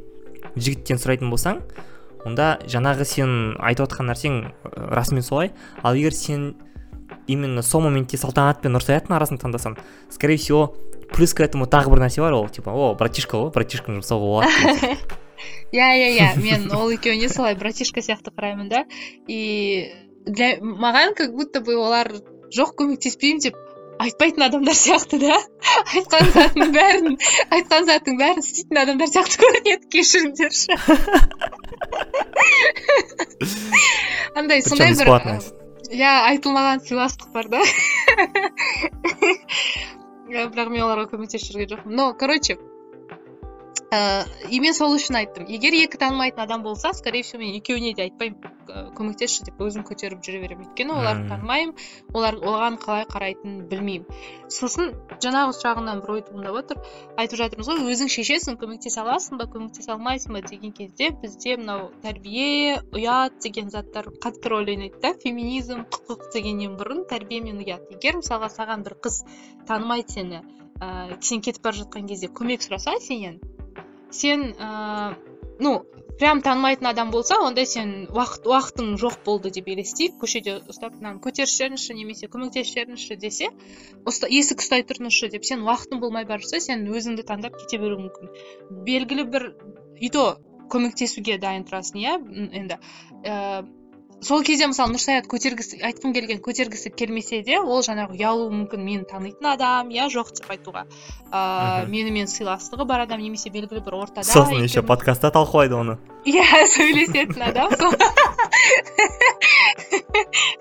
жігіттен 0.56 1.02
сұрайтын 1.02 1.32
болсаң 1.32 1.62
онда 2.26 2.60
жаңағы 2.70 3.08
сен 3.08 3.32
айтып 3.60 3.90
отқан 3.90 4.12
нәрсең 4.12 4.38
расымен 4.94 5.26
солай. 5.26 5.52
Ал 5.82 5.98
егер 5.98 6.14
сен 6.14 6.54
именно 7.28 7.64
сол 7.64 7.82
моментте 7.82 8.18
салтанат 8.18 8.62
пен 8.62 8.76
нұрсаяттың 8.76 9.16
арасын 9.16 9.42
таңдасаң 9.42 9.78
скорее 10.10 10.38
всего 10.38 10.76
плюс 11.14 11.34
к 11.34 11.42
этому 11.42 11.66
тағы 11.66 11.92
бір 11.92 12.06
нәрсе 12.06 12.22
бар 12.22 12.34
ол 12.34 12.50
типа 12.50 12.72
о 12.72 12.94
братишка 12.96 13.38
ғой 13.38 13.52
братишканы 13.56 14.00
жұмсауға 14.00 14.46
болады 14.46 14.98
иә 15.72 15.90
иә 15.98 16.10
иә 16.18 16.30
мен 16.42 16.72
ол 16.76 16.92
екеуіне 16.92 17.30
солай 17.30 17.56
братишка 17.56 18.02
сияқты 18.02 18.32
қараймын 18.36 18.70
да. 18.70 18.86
И 19.28 19.92
для 20.26 20.58
маған 20.62 21.14
как 21.18 21.36
будто 21.36 21.62
бы 21.62 21.76
олар 21.78 22.12
жоқ 22.52 22.76
көмектеспеймін 22.82 23.40
деп 23.48 23.56
айтпайтын 24.02 24.44
адамдар 24.48 24.76
сияқты 24.76 25.20
да? 25.22 25.38
Айтқан 25.96 26.30
затының 26.36 26.74
бәрін 26.76 27.18
айтқан 27.58 27.88
заттың 27.90 28.18
бәрін 28.22 28.42
істейтін 28.44 28.82
адамдар 28.84 29.08
сияқты 29.12 29.36
көрінеді 29.44 29.90
кешіріңдерші. 29.94 30.70
Андай 34.40 34.60
сондай 34.66 34.96
бір 34.98 35.08
иә 35.92 36.12
айтылмаған 36.32 36.80
сыйластық 36.88 37.30
бар 37.36 37.46
да? 37.52 37.62
Бірақ 40.32 40.70
мен 40.72 40.86
оларға 40.86 41.10
көмектесіп 41.12 41.52
жүрген 41.52 41.70
жоқпын. 41.74 41.92
Но 41.98 42.14
короче 42.16 42.58
ыыы 43.92 44.48
и 44.56 44.60
мен 44.64 44.74
сол 44.74 44.94
үшін 44.96 45.18
айттым. 45.20 45.48
Егер 45.52 45.76
екі 45.76 46.00
танымайтын 46.00 46.40
адам 46.46 46.62
болса 46.64 46.94
скорее 46.94 47.24
всего 47.24 47.42
мен 47.42 47.58
екеуіне 47.58 47.92
де 47.94 48.06
айтпаймын. 48.08 48.40
Ы, 48.72 48.84
көмектесші 48.96 49.44
деп 49.50 49.60
өзім 49.60 49.84
көтеріп 49.84 50.22
жүре 50.24 50.40
беремін. 50.40 50.70
Өйткені 50.70 50.96
оларды 50.96 51.28
танымаймын 51.28 51.76
олар 52.16 52.38
оған 52.40 52.78
қалай 52.80 53.04
қарайтынын 53.12 53.68
білмеймін. 53.68 54.08
Сосын 54.48 54.94
жаңағы 55.20 55.58
сұрағымнан 55.58 56.00
бір 56.06 56.14
ой 56.16 56.24
туындап 56.24 56.56
отыр. 56.62 56.80
Айтып 57.20 57.42
жатырмыз 57.44 57.68
ғой 57.68 57.92
өзің 57.92 58.12
шешесің 58.16 58.60
көмектесе 58.64 59.04
аласың 59.04 59.42
ба 59.42 59.50
көмектесе 59.52 59.92
алмайсың 59.92 60.40
ба 60.40 60.42
деген 60.48 60.72
кезде 60.72 61.12
бізде 61.12 61.58
мынау 61.60 61.92
тәрбие 62.06 62.80
ұят 62.96 63.44
деген 63.44 63.70
заттар 63.76 64.08
қатты 64.24 64.56
рөл 64.56 64.72
ойнайды 64.72 65.04
да. 65.04 65.12
Феминизм 65.20 65.84
құқық 65.92 66.32
дегеннен 66.32 66.80
бұрын 66.80 67.04
тәрбие 67.12 67.44
мен 67.44 67.60
ұят. 67.60 67.92
Егер 67.92 68.22
мысалға 68.24 68.48
саған 68.56 68.88
бір 68.88 69.02
қыз 69.04 69.26
танымайды 69.68 70.16
сені 70.16 70.44
ыыы 70.82 71.20
сен 71.22 71.44
кетіп 71.44 71.62
бара 71.68 71.84
жатқан 71.84 72.08
кезде 72.08 72.32
көмек 72.32 72.64
сұраса 72.64 72.96
сенен 73.04 73.42
сен 74.12 74.52
ыыы 74.54 75.32
ну 75.62 75.86
прям 76.22 76.42
танымайтын 76.42 76.88
адам 76.88 77.12
болса 77.12 77.38
онда 77.42 77.66
сен 77.66 77.92
уақыт 78.14 78.46
уақытың 78.50 78.94
жоқ 79.02 79.16
болды 79.26 79.52
деп 79.56 79.70
елестейік 79.74 80.20
көшеде 80.22 80.58
ұстап 80.74 80.94
мынаны 80.98 81.22
көтеріп 81.24 81.50
жіберіңізші 81.54 81.98
немесе 81.98 82.30
көмектесіп 82.34 82.70
жіберіңізші 82.76 83.18
десе 83.24 83.50
ұста, 84.06 84.30
есік 84.30 84.62
ұстай 84.62 84.86
тұрыңызшы 84.86 85.32
деп 85.34 85.46
сен 85.50 85.66
уақытың 85.66 86.02
болмай 86.04 86.28
бара 86.30 86.46
жатса 86.46 86.62
сен 86.68 86.86
өзіңді 86.90 87.26
таңдап 87.30 87.58
кете 87.58 87.82
беруің 87.82 88.08
мүмкін. 88.08 88.34
Белгілі 88.86 89.28
бір 89.34 89.48
и 89.98 90.10
то 90.14 90.26
көмектесуге 90.74 91.38
дайын 91.42 91.66
тұрасың 91.70 92.02
иә 92.06 92.18
енді. 92.62 92.78
Ә, 93.26 93.64
сол 94.22 94.44
кезде 94.46 94.68
мысалы 94.70 94.94
нұрсаят 94.94 95.26
көтергісі 95.32 95.80
айтқым 95.82 96.14
келген 96.14 96.42
көтергісі 96.46 96.92
келмесе 96.94 97.42
де 97.46 97.58
ол 97.60 97.82
жаңағы 97.82 98.14
ұялуы 98.20 98.52
мүмкін. 98.54 98.84
Мені 98.86 99.06
танитын 99.10 99.48
адам 99.56 99.90
иә 99.90 100.06
жоқ 100.14 100.30
деп 100.38 100.52
айтуға. 100.54 100.84
Ыыы 101.32 101.88
Мгм. 101.88 101.92
менімен 101.92 102.28
сыйластығы 102.30 102.86
бар 102.86 103.06
адам 103.08 103.22
немесе 103.22 103.50
белгілі 103.50 103.82
бір 103.82 103.96
ортада 104.04 104.28
сосын 104.28 104.62
еще 104.62 104.84
подкастта 104.86 105.32
талқылайды 105.34 105.74
оны. 105.74 105.98
Иә 106.26 106.46
сөйлесетін 106.70 107.42
адам. 107.50 107.72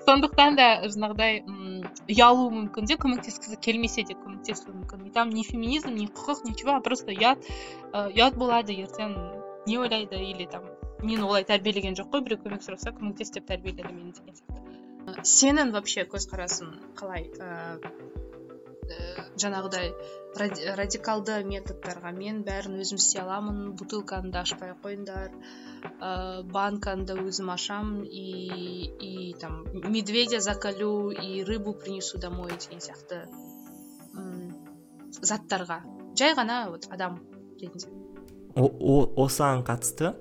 Сондықтан 0.07 0.55
да 0.57 0.67
жаңағыдай 0.87 1.41
м, 1.45 1.83
ұялуы 2.09 2.49
мүмкін 2.55 2.87
де 2.89 2.97
көмектескісі 2.97 3.59
келмесе 3.61 4.03
де 4.07 4.15
көмектесуі 4.17 4.73
мүмкін. 4.73 5.05
И 5.07 5.11
там 5.13 5.29
не 5.29 5.43
феминизм 5.43 5.93
не 5.93 6.07
құқық 6.07 6.45
ничего 6.45 6.75
а 6.77 6.81
просто 6.81 7.11
ұят 7.13 7.37
ұят 7.93 8.35
болады 8.35 8.73
ертең 8.73 9.13
не 9.67 9.77
ойлайды 9.77 10.17
или 10.17 10.45
там 10.49 10.63
мені 11.01 11.23
олай 11.23 11.43
тәрбиелеген 11.49 11.97
жоқ 11.99 12.11
қой 12.13 12.25
біреу 12.25 12.41
көмек 12.45 12.65
сұраса 12.65 12.93
көмектес 12.95 13.33
деп 13.35 13.47
тәрбиеледі 13.49 13.93
мені 13.93 14.11
деген 14.17 14.35
сияқты. 14.37 15.25
Сенің 15.25 15.71
вообще 15.73 16.05
көзқарасың 16.05 16.73
қалай? 16.99 17.29
Ыыы 17.41 18.21
жаңағыдай 19.39 19.93
ради- 20.39 20.73
радикалды 20.77 21.37
методтарға 21.47 22.11
мен 22.15 22.41
бәрін 22.43 22.79
өзім 22.83 22.99
істей 22.99 23.21
аламын 23.21 23.73
бутылканы 23.79 24.31
да 24.31 24.41
ашпай 24.45 24.73
қойыңдар 24.83 25.31
ыыы 25.31 26.43
банканы 26.51 27.05
да 27.05 27.15
өзім 27.15 27.51
ашам 27.53 28.03
и 28.03 28.91
и 28.99 29.33
там 29.39 29.63
медведя 29.73 30.39
заколю 30.39 31.11
и 31.11 31.43
рыбу 31.43 31.73
принесу 31.73 32.19
домой 32.19 32.51
деген 32.51 32.79
сияқты 32.79 33.25
заттарға. 35.21 35.81
Жай 36.17 36.35
ғана 36.35 36.69
вот 36.69 36.87
адам 36.91 37.19
ретінде. 37.61 37.87
Осыған 38.55 39.63
қатысты 39.63 40.15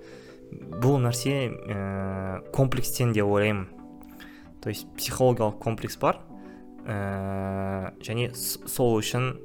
бұл 0.50 0.98
нәрсе 1.02 1.34
ә, 1.50 2.50
комплекстен 2.52 3.12
деп 3.12 3.26
ойлаймын 3.26 3.68
то 4.60 4.68
есть 4.68 4.86
психологиялық 4.96 5.58
комплекс 5.58 5.96
бар 5.96 6.18
ә, 6.86 7.92
және 8.02 8.30
сол 8.34 8.98
үшін 8.98 9.36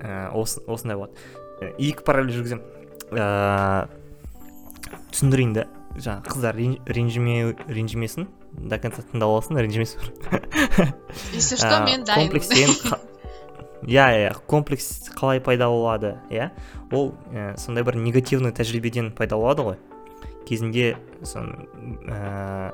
ә, 0.00 0.30
ос- 0.32 0.60
осындай 0.66 0.96
болады. 0.96 1.12
Екі 1.78 2.04
параллель 2.04 2.34
жүргіземін 2.36 2.62
ә, 3.16 3.88
түсіндірейін 5.12 5.52
да 5.56 5.64
жаңағы 5.96 6.30
қыздар 6.32 6.56
рен- 6.56 6.78
ренжіме 6.86 7.54
ренжімесін. 7.68 8.28
До 8.56 8.78
конца 8.80 9.02
тыңдап 9.04 9.28
алсын 9.36 9.58
ренжімесін 9.60 10.00
если 11.34 11.56
что 11.56 11.84
мен 11.84 12.04
дайынмын 12.04 12.30
комплекс 12.30 12.48
деген 12.48 12.70
қа- 12.80 13.00
иә 13.84 14.06
иә 14.16 14.30
комплекс 14.46 15.10
қалай 15.16 15.40
пайда 15.40 15.68
болады 15.68 16.14
иә? 16.30 16.50
Ол 16.92 17.12
ә, 17.32 17.56
сондай 17.60 17.84
бір 17.84 17.96
негативный 18.00 18.52
тәжірибеден 18.52 19.12
пайда 19.12 19.36
болады 19.36 19.62
ғой. 19.62 19.76
Кезінде 20.46 20.96
сон 21.26 21.52
ә, 22.06 22.72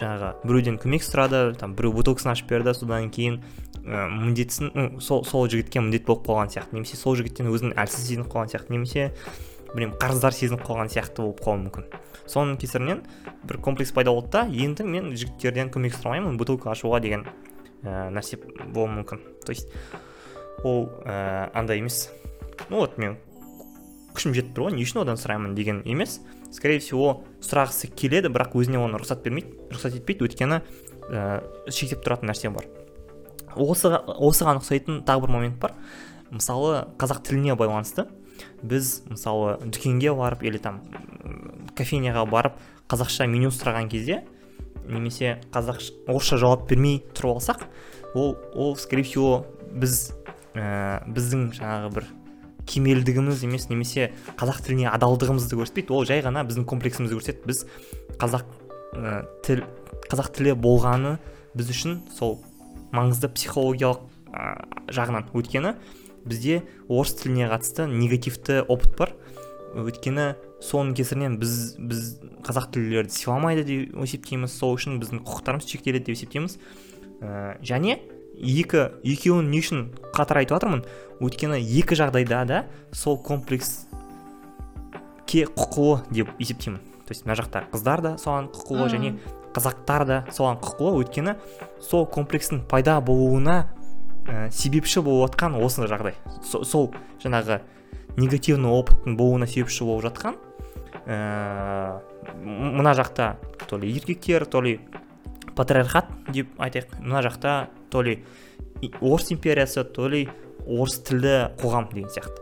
жаңағы 0.00 0.32
біреуден 0.44 0.78
көмек 0.80 1.04
сұрады 1.04 1.54
там 1.58 1.74
біреу 1.78 1.92
бутылкасын 1.96 2.32
ашып 2.32 2.50
берді 2.52 2.74
содан 2.74 3.10
кейін 3.10 3.40
ә, 3.84 4.08
міндетсін 4.08 5.00
сол, 5.00 5.24
сол 5.24 5.48
жігітке 5.50 5.82
міндет 5.82 6.06
болып 6.08 6.26
қалған 6.28 6.52
сияқты. 6.52 6.76
Немесе 6.78 6.96
сол 7.00 7.16
жігіттен 7.18 7.50
өзін 7.50 7.74
әлсіз 7.74 8.06
сезініп 8.06 8.30
қалған 8.32 8.52
сияқты 8.54 8.74
немесе 8.76 9.10
білмеймін 9.70 9.96
қарыздар 10.00 10.34
сезініп 10.34 10.64
қалған 10.66 10.90
сияқты 10.92 11.24
болып 11.24 11.42
қалуы 11.44 11.64
мүмкін. 11.66 11.88
Соның 12.30 12.58
кесірінен 12.62 13.02
бір 13.46 13.58
комплекс 13.62 13.92
пайда 13.94 14.14
болды 14.14 14.30
да 14.34 14.44
енді 14.46 14.86
мен 14.86 15.10
жігіттерден 15.14 15.70
көмек 15.74 15.96
сұрамаймын 15.98 16.38
бутылка 16.38 16.70
ашуға 16.74 17.00
деген 17.02 17.26
ә, 17.82 18.10
нәрсе 18.14 18.38
болуы 18.70 19.00
мүмкін. 19.00 19.22
То 19.46 19.54
есть 19.54 19.70
ол 20.62 20.88
ә, 21.04 21.50
андай 21.54 21.78
емес. 21.82 22.10
Ну 22.68 22.82
вот 22.82 22.98
мен 22.98 23.16
күшім 24.14 24.34
жетіп 24.36 24.54
тұр 24.54 24.68
ғой 24.68 24.76
не 24.76 24.84
үшін 24.84 25.02
одан 25.02 25.18
сұраймын 25.18 25.54
деген 25.58 25.82
емес. 25.86 26.20
Скорее 26.52 26.80
всего 26.80 27.22
сұрағысы 27.44 27.90
келеді 27.94 28.30
бірақ 28.32 28.56
өзіне 28.58 28.80
оны 28.82 29.00
рұқсат 29.00 29.22
бермейді 29.24 29.70
рұқсат 29.72 29.98
етпейді. 30.00 30.26
Өйткені 30.26 30.60
ә, 31.10 31.40
шектеп 31.70 32.04
тұратын 32.04 32.30
нәрсе 32.30 32.50
бар. 32.54 32.66
Осыған 33.56 34.60
ұқсайтын 34.60 35.02
тағы 35.06 35.26
бір 35.26 35.34
момент 35.34 35.60
бар. 35.62 35.76
Мысалы 36.30 36.86
қазақ 37.00 37.24
тіліне 37.26 37.56
байланысты 37.58 38.06
біз 38.62 39.02
мысалы 39.08 39.58
дүкенге 39.64 40.12
барып 40.16 40.44
или 40.44 40.58
там 40.58 40.80
кофейняға 41.76 42.24
барып 42.30 42.58
қазақша 42.90 43.26
меню 43.30 43.50
сұраған 43.54 43.90
кезде 43.92 44.22
немесе 44.88 45.38
қазақ 45.52 45.82
орысша 46.08 46.38
жауап 46.40 46.68
бермей 46.70 47.00
тұрып 47.14 47.38
алсақ 47.38 47.66
ол 48.14 48.36
ол 48.54 48.76
скорее 48.76 49.04
всего 49.04 49.44
біз 49.70 50.12
ә, 50.54 51.04
біздің 51.06 51.50
жаңағы 51.58 51.92
бір 51.94 52.08
кемелдігіміз 52.70 53.42
емес 53.44 53.68
немесе 53.70 54.10
қазақ 54.38 54.60
тіліне 54.64 54.88
адалдығымызды 54.94 55.58
көрсетпейді. 55.58 55.94
Ол 55.94 56.06
жай 56.08 56.22
ғана 56.24 56.44
біздің 56.46 56.66
комплексімізді 56.70 57.18
көрсетеді. 57.18 57.46
Біз 57.50 57.64
қазақ 58.20 58.46
ә, 58.94 59.24
тіл 59.46 59.64
қазақ 60.10 60.30
тілі 60.36 60.54
болғаны 60.58 61.16
біз 61.54 61.72
үшін 61.74 61.98
сол 62.16 62.38
маңызды 62.94 63.30
психологиялық 63.34 64.06
ә, 64.30 64.54
жағынан. 64.90 65.30
Өйткені 65.34 65.74
бізде 66.24 66.62
орыс 66.88 67.16
тіліне 67.18 67.50
қатысты 67.50 67.88
негативті 67.90 68.62
опыт 68.68 68.94
бар. 68.98 69.14
Өйткені 69.74 70.34
соның 70.62 70.94
кесірінен 70.98 71.38
біз 71.40 71.74
біз 71.78 72.06
қазақ 72.46 72.70
тілділерді 72.74 73.14
сыйламайды 73.14 73.66
деп 73.66 74.00
есептейміз. 74.06 74.54
Сол 74.54 74.74
үшін 74.78 74.98
біздің 75.02 75.24
құқықтарымыз 75.26 75.68
шектеледі 75.70 76.10
деп 76.10 76.18
есептейміз. 76.18 76.58
Ә, 77.20 77.58
және 77.62 78.00
екі 78.40 78.88
екеуін 79.04 79.50
не 79.52 79.60
үшін 79.60 79.90
қатар 80.16 80.40
айтып 80.40 80.56
жатырмын 80.56 80.84
өйткені 81.20 81.60
екі 81.60 81.94
жағдайда 82.00 82.44
да 82.48 82.64
сол 82.92 83.18
комплекске 83.20 83.88
құқылы 85.46 86.00
деп 86.10 86.28
есептеймін. 86.40 86.80
То 86.80 87.12
есть 87.12 87.26
мына 87.26 87.34
жақта 87.36 87.64
қыздар 87.72 88.00
да 88.00 88.14
соған 88.22 88.48
құқылы 88.54 88.86
және 88.92 89.18
қазақтар 89.54 90.04
да 90.06 90.24
соған 90.30 90.60
құқылы. 90.62 91.02
Өйткені 91.02 91.36
сол 91.82 92.06
комплекстің 92.06 92.62
пайда 92.70 93.00
болуына 93.02 93.74
ә, 94.26 94.50
себепші 94.50 95.02
болып 95.02 95.34
жатқан 95.34 95.58
осы 95.58 95.88
жағдай. 95.90 96.14
Со, 96.46 96.62
сол 96.64 96.94
жаңағы 97.22 97.60
негативный 98.16 98.70
опыттың 98.70 99.16
болуына 99.18 99.46
себепші 99.50 99.84
болып 99.84 100.04
жатқан 100.06 100.38
ә, 101.06 102.00
мына 102.44 102.94
жақта 102.94 103.36
то 103.66 103.76
ли 103.76 103.90
еркектер 103.90 104.46
то 104.46 104.62
ли 104.62 104.80
патриархат 105.56 106.06
деп 106.30 106.54
айтайық. 106.58 107.00
Мына 107.00 107.20
жақта 107.26 107.68
то 107.90 108.02
ли 108.02 108.22
орыс 109.00 109.32
империясы 109.32 109.84
то 109.84 110.06
ли 110.08 110.28
орыс 110.70 111.00
тілді 111.06 111.34
қоғам 111.60 111.90
деген 111.92 112.08
сияқты. 112.08 112.40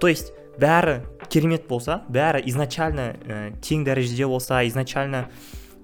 То 0.00 0.08
есть 0.08 0.32
бәрі 0.60 1.02
керемет 1.30 1.66
болса 1.68 2.02
бәрі 2.08 2.42
изначально 2.46 3.14
ә, 3.24 3.52
тең 3.60 3.84
дәрежеде 3.86 4.26
болса 4.26 4.62
изначально 4.68 5.28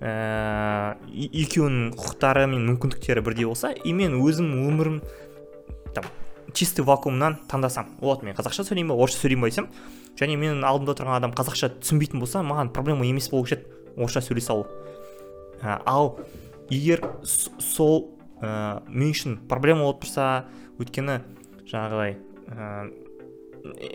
ә, 0.01 0.97
екеуінің 1.11 1.95
құқықтары 1.97 2.47
мен 2.51 2.67
мүмкіндіктері 2.69 3.25
бірдей 3.25 3.49
болса 3.49 3.73
и 3.73 3.93
мен 3.93 4.19
өзім 4.21 4.53
өмірім 4.69 5.01
там 5.95 6.07
чистый 6.55 6.85
вакуумнан 6.85 7.39
таңдасам 7.51 7.97
вот 8.01 8.23
мен 8.23 8.37
қазақша 8.39 8.65
сөйлеймін 8.69 8.95
ба 8.95 9.01
орысша 9.03 9.25
сөйлеймін 9.25 9.43
ба 9.43 9.51
десем 9.51 9.69
және 10.21 10.39
менің 10.39 10.65
алдымда 10.67 10.97
тұрған 10.99 11.19
адам 11.19 11.35
қазақша 11.37 11.73
түсінбейтін 11.81 12.23
болса 12.23 12.45
маған 12.47 12.73
проблема 12.75 13.07
емес 13.07 13.31
болушы 13.33 13.59
еді 13.59 13.81
орысша 13.97 14.23
сөйлей 14.25 14.45
салу. 14.45 14.67
Ә, 15.63 15.81
ал 15.85 16.19
егер 16.71 17.03
сол 17.25 18.11
ә, 18.41 18.81
мен 18.89 19.13
үшін 19.13 19.39
проблема 19.49 19.87
болып 19.87 20.05
тұрса 20.05 20.47
өйткені 20.81 21.21
жаңағыдай 21.71 22.17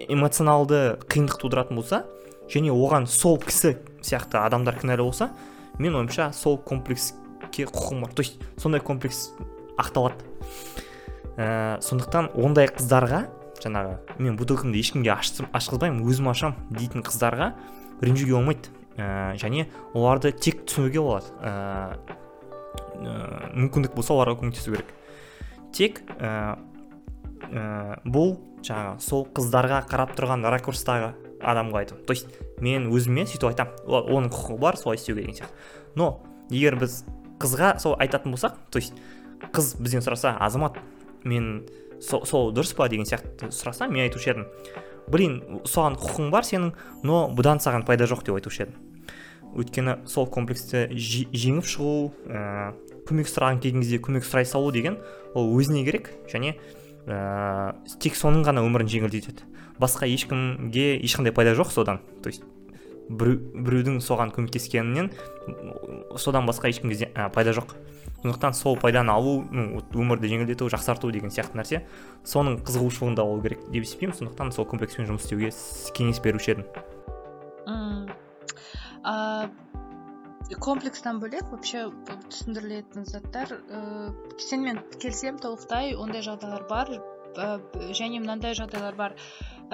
эмоционалды 0.09 0.97
қиындық 1.11 1.39
тудыратын 1.41 1.79
болса 1.79 2.05
және 2.51 2.71
оған 2.71 3.07
сол 3.09 3.39
кісі 3.41 3.75
сияқты 4.05 4.39
адамдар 4.39 4.77
кінәлі 4.79 5.07
болса 5.07 5.31
мен 5.79 5.95
ойымша 5.97 6.31
сол 6.33 6.57
комплекске 6.57 7.65
құқығым 7.65 8.01
бар. 8.05 8.11
То 8.13 8.21
есть 8.21 8.39
сондай 8.57 8.81
комплекс 8.81 9.31
ақталады. 9.77 10.15
Ә, 11.37 11.81
сондықтан 11.81 12.31
ондай 12.35 12.69
қыздарға 12.71 13.25
жаңағы 13.59 13.97
мен 14.19 14.37
бутылкамды 14.37 14.79
ешкімге 14.79 15.11
ашқызбаймын 15.11 16.05
өзім 16.05 16.29
ашам 16.31 16.55
дейтін 16.69 17.03
қыздарға 17.03 17.53
ренжуге 18.01 18.37
болмайды. 18.37 18.69
Ә, 18.95 19.35
және 19.41 19.67
оларды 19.93 20.31
тек 20.31 20.63
түсінуге 20.63 21.01
болады. 21.01 21.27
Ә, 21.41 21.97
мүмкіндік 23.55 23.95
болса 23.97 24.13
оларға 24.15 24.39
көмектесу 24.39 24.75
керек. 24.75 24.93
Тек 25.75 26.03
ә, 27.51 27.99
бұл 28.05 28.37
жаңағы 28.65 29.01
сол 29.03 29.25
қыздарға 29.35 29.83
қарап 29.89 30.15
тұрған 30.17 30.45
ракурстағы 30.53 31.13
адамға 31.45 31.81
айту. 31.83 31.95
То 32.07 32.13
есть 32.13 32.27
мен 32.61 32.89
өзіме 32.91 33.25
сөйтіп 33.29 33.51
айтамын 33.51 34.09
оның 34.15 34.31
құқығы 34.33 34.59
бар 34.59 34.77
солай 34.79 34.97
істеуге 34.97 35.21
деген 35.21 35.37
сияқты. 35.37 35.53
Но 35.95 36.23
егер 36.49 36.79
біз 36.79 37.03
қызға 37.41 37.77
сол 37.79 37.95
айтатын 37.99 38.33
болсақ 38.33 38.57
то 38.71 38.79
есть 38.79 38.95
қыз 39.53 39.75
бізден 39.81 40.03
сұраса 40.05 40.35
азамат 40.39 40.79
мен 41.23 41.65
сол, 42.01 42.25
сол 42.25 42.51
дұрыс 42.53 42.75
па? 42.75 42.89
деген 42.89 43.05
сияқты 43.05 43.51
сұраса 43.51 43.87
мен 43.89 44.07
айтушы 44.07 44.31
едім. 44.31 44.47
Блин 45.11 45.41
соған 45.65 45.99
құқың 46.01 46.31
бар 46.33 46.47
сенің 46.47 46.73
но 47.03 47.25
бұдан 47.35 47.61
саған 47.61 47.85
пайда 47.85 48.07
жоқ 48.09 48.25
деп 48.25 48.39
айтушы 48.39 48.65
едім. 48.65 48.79
Өйткені 49.55 49.99
сол 50.09 50.27
комплексті 50.27 50.87
жеңіп 50.91 51.67
шығу 51.69 52.11
ә, 52.27 52.73
көмек 53.07 53.29
сұраған 53.29 53.61
кезде 53.63 53.99
көмек 54.03 54.25
сұрай 54.25 54.47
салу 54.49 54.71
деген 54.75 54.97
ол 55.33 55.53
өзіне 55.55 55.85
керек 55.85 56.09
және 56.31 56.55
ә, 57.07 57.75
тек 57.99 58.17
соның 58.19 58.45
ғана 58.47 58.65
өмірін 58.65 58.89
жеңілдетеді 58.89 59.55
басқа 59.79 60.07
ешкімге 60.07 60.95
ешқандай 61.03 61.33
пайда 61.35 61.55
жоқ 61.55 61.71
содан. 61.71 61.99
То 62.23 62.29
есть 62.29 62.43
біреудің 63.09 63.99
соған 64.01 64.31
көмектескенінен 64.33 65.11
содан 66.17 66.47
басқа 66.47 66.71
ешкімге 66.71 67.11
пайда 67.33 67.53
жоқ. 67.53 67.75
Сондықтан 68.23 68.55
сол 68.57 68.77
пайданы 68.81 69.11
алу 69.13 69.43
өмірді 69.93 70.31
жеңілдету 70.31 70.69
жақсарту 70.73 71.11
деген 71.13 71.29
сияқты 71.29 71.59
нәрсе 71.59 71.83
соның 72.25 72.57
қызығушылығында 72.65 73.21
болу 73.21 73.43
керек 73.43 73.67
деп 73.69 73.85
есептеймін. 73.85 74.15
Сондықтан 74.17 74.55
сол 74.55 74.65
комплекспен 74.65 75.05
жұмыс 75.11 75.27
істеуге 75.27 75.51
кеңес 75.93 76.23
беруші 76.23 76.55
едім. 76.55 76.65
Комплекстан 80.61 81.19
бөлек. 81.23 81.47
Вообще 81.51 81.87
түсіндірілетін 82.29 83.07
заттар 83.09 83.55
ә, 83.55 83.81
сенімен 84.37 84.81
келісемін 84.99 85.41
толықтай. 85.43 85.95
Ондай 85.97 86.25
жағдайлар 86.25 86.67
бар. 86.69 86.91
Ә, 87.35 87.57
және 87.97 88.21
мынандай 88.21 88.55
жағдайлар 88.57 88.97
бар. 88.99 89.17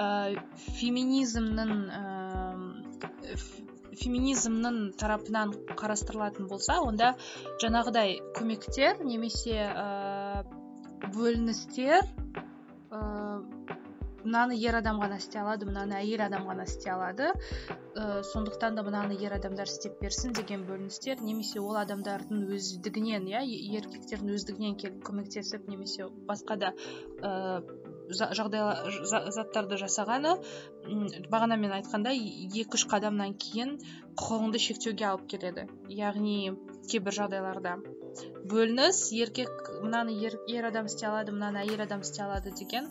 Ә, 0.00 0.38
феминизмнің 0.80 1.74
ә, 1.92 2.02
феминизмнің 4.00 4.78
тарапынан 4.98 5.52
қарастырылатын 5.76 6.48
болса 6.48 6.78
онда 6.80 7.12
жаңағыдай 7.62 8.18
көмектер 8.38 9.02
немесе 9.04 9.68
ә, 9.68 10.44
бөліністер 11.12 12.08
мынаны 14.24 14.56
ер 14.58 14.76
адам 14.78 15.00
ғана 15.02 15.18
істей 15.20 15.42
алады 15.42 15.68
мынаны 15.68 15.98
әйел 15.98 16.24
адам 16.26 16.46
ғана 16.48 16.66
істей 16.68 16.92
алады. 16.92 17.30
Ә, 17.92 18.22
сондықтан 18.32 18.76
да 18.78 18.84
мынаны 18.86 19.16
ер 19.20 19.34
адамдар 19.36 19.68
істеп 19.68 19.98
берсін 20.00 20.32
деген 20.36 20.66
бөліністер 20.68 21.20
немесе 21.20 21.60
ол 21.60 21.76
адамдардың 21.82 22.46
өздігінен 22.56 23.28
иә 23.32 23.42
еркектердің 23.78 24.34
өздігінен 24.38 24.76
келіп 24.80 25.02
көмектесіп 25.08 25.68
немесе 25.68 26.08
басқа 26.28 26.56
да 26.56 26.72
ә, 27.20 27.60
жағдай 28.12 28.62
заттарды 29.32 29.78
жасағаны 29.80 30.36
бағана 31.32 31.56
мен 31.60 31.74
айтқандай 31.78 32.18
екі 32.62 32.78
үш 32.78 32.86
қадамнан 32.90 33.36
кейін 33.44 33.76
құқығыңды 34.18 34.60
шектеуге 34.66 35.06
алып 35.10 35.28
келеді. 35.34 35.66
Яғни 35.88 36.54
кейбір 36.90 37.16
жағдайларда 37.20 37.76
бөлініс 38.52 39.04
еркек 39.16 39.70
мынаны 39.82 40.16
ер, 40.20 40.36
ер 40.48 40.68
адам 40.68 40.90
істей 40.90 41.08
алады 41.08 41.32
мынаны 41.36 41.62
әйел 41.62 41.84
адам 41.86 42.02
істей 42.04 42.24
алады 42.26 42.52
деген 42.58 42.90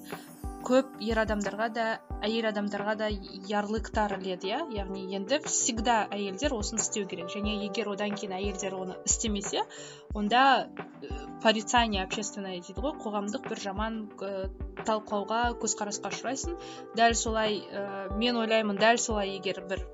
көп 0.65 0.97
ер 1.03 1.19
адамдарға 1.21 1.67
да 1.75 1.85
әйел 2.25 2.47
адамдарға 2.51 2.93
да 2.99 3.07
ярлыктар 3.49 4.15
іледі 4.17 4.51
иә? 4.51 4.59
Яғни 4.75 5.03
енді 5.17 5.41
всегда 5.45 6.05
әйелдер 6.13 6.53
осыны 6.57 6.83
істеу 6.83 7.07
керек. 7.09 7.31
Және 7.33 7.57
егер 7.65 7.89
одан 7.93 8.15
кейін 8.15 8.35
әйелдер 8.37 8.75
оны 8.77 8.97
істемесе 9.09 9.65
онда 10.13 10.69
э, 11.01 11.09
порицание 11.43 12.03
общественное 12.03 12.59
дейді 12.59 12.81
ғой 12.85 12.95
қоғамдық 13.01 13.49
бір 13.49 13.63
жаман 13.65 13.99
ә, 14.21 14.49
талқылауға 14.85 15.41
көзқарасқа 15.61 16.13
ұшырайсың. 16.13 16.57
Дәл 16.95 17.17
солай 17.17 17.61
ә, 17.65 18.13
мен 18.17 18.37
ойлаймын 18.37 18.79
дәл 18.81 19.01
солай 19.01 19.37
егер 19.37 19.63
бір 19.69 19.85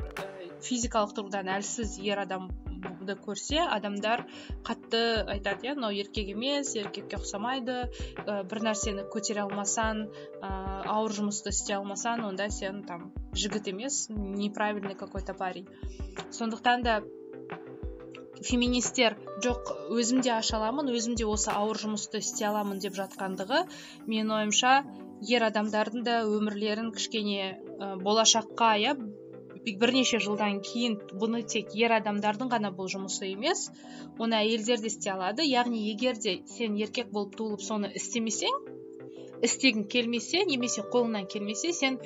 физикалық 0.64 1.16
тұрғыдан 1.18 1.52
әлсіз 1.58 1.98
ер 2.04 2.26
адам 2.26 2.50
көрсе 3.26 3.60
адамдар 3.64 4.26
қатты 4.68 5.02
айтады 5.34 5.68
иә 5.68 5.76
мынау 5.76 5.92
еркек 5.96 6.32
емес 6.34 6.74
еркекке 6.76 7.20
ұқсамайды 7.20 7.78
ә, 8.26 8.44
бір 8.50 8.64
нәрсені 8.70 9.08
көтере 9.14 9.44
алмасаң 9.46 10.06
ә, 10.42 10.50
ауыр 10.86 11.16
жұмысты 11.20 11.54
істей 11.56 11.78
алмасаң 11.78 12.26
онда 12.28 12.50
сен 12.50 12.84
там 12.88 13.12
жігіт 13.34 13.68
емес 13.74 14.08
неправильный 14.10 14.96
какой 14.96 15.22
то 15.22 15.34
парень 15.34 15.68
сондықтан 16.32 16.84
да 16.84 17.02
феминистер 18.44 19.18
жоқ 19.44 19.72
өзім 19.98 20.22
де 20.22 20.32
аша 20.38 20.58
аламын 20.58 20.92
өзім 20.94 21.16
де 21.20 21.26
осы 21.26 21.52
ауыр 21.52 21.80
жұмысты 21.82 22.22
істей 22.22 22.48
аламын 22.50 22.80
деп 22.84 22.98
жатқандығы 22.98 23.64
менің 24.06 24.34
ойымша 24.40 24.74
ер 25.28 25.48
адамдардың 25.48 26.04
да 26.06 26.20
өмірлерін 26.26 26.92
кішкене 26.94 27.40
ә, 27.48 27.96
болашаққа 28.04 28.74
иә 28.84 28.94
бірнеше 29.82 30.20
жылдан 30.24 30.62
кейін 30.64 30.98
бұны 31.22 31.44
тек 31.44 31.76
ер 31.76 31.94
адамдардың 31.98 32.52
ғана 32.54 32.72
бұл 32.76 32.90
жұмысы 32.94 33.32
емес 33.34 33.68
оны 34.18 34.40
әйелдер 34.40 34.82
де 34.82 34.92
істей 34.92 35.14
алады. 35.14 35.44
Яғни 35.44 35.84
егер 35.90 36.18
де 36.24 36.40
сен 36.48 36.78
еркек 36.80 37.12
болып 37.12 37.36
туылып 37.36 37.64
соны 37.66 37.92
істемесең 38.00 38.62
істегің 39.44 39.88
келмесе 39.92 40.44
немесе 40.50 40.84
қолыңнан 40.94 41.28
келмесе 41.30 41.74
сен 41.74 42.00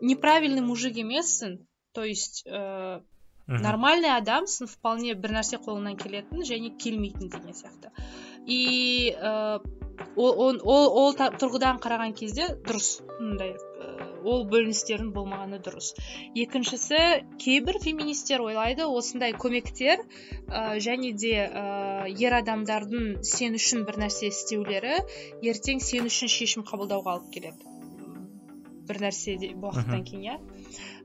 неправильный 0.00 0.62
мужик 0.62 0.96
емессің. 0.96 1.58
То 1.92 2.04
есть 2.04 2.46
ә, 2.46 3.02
нормальный 3.46 4.14
адамсың 4.16 4.70
вполне 4.70 5.14
бір 5.14 5.36
нәрсе 5.38 5.60
қолыңнан 5.62 5.98
келетін 6.00 6.42
және 6.48 6.72
келмейтін 6.78 7.28
деген 7.28 7.54
сияқты. 7.54 7.92
И 8.46 9.12
ә, 9.12 9.60
ол, 10.16 10.58
ол, 10.64 10.88
ол 11.04 11.14
тұрғыдан 11.14 11.78
қараған 11.84 12.16
кезде 12.16 12.48
дұрыс. 12.66 13.02
Мындай 13.20 13.54
ол 14.22 14.44
бөліністердің 14.52 15.10
болмағаны 15.16 15.58
дұрыс. 15.64 15.92
Екіншісі 16.38 17.00
кейбір 17.42 17.78
феминистер 17.82 18.44
ойлайды 18.44 18.86
осындай 18.86 19.34
көмектер 19.34 20.02
ә, 20.02 20.78
және 20.86 21.12
де 21.18 21.34
ә, 21.44 22.08
ер 22.08 22.38
адамдардың 22.40 23.22
сен 23.26 23.58
үшін 23.58 23.86
бір 23.88 24.00
нәрсе 24.04 24.30
істеулері 24.32 24.98
ертең 25.52 25.82
сен 25.84 26.10
үшін 26.10 26.32
шешім 26.32 26.66
қабылдауға 26.68 27.16
алып 27.18 27.32
келеді. 27.34 27.72
Бір 28.88 29.02
нәрсе 29.06 29.38
уақыттан 29.38 30.06
кейін 30.08 30.28
иә. 30.28 30.38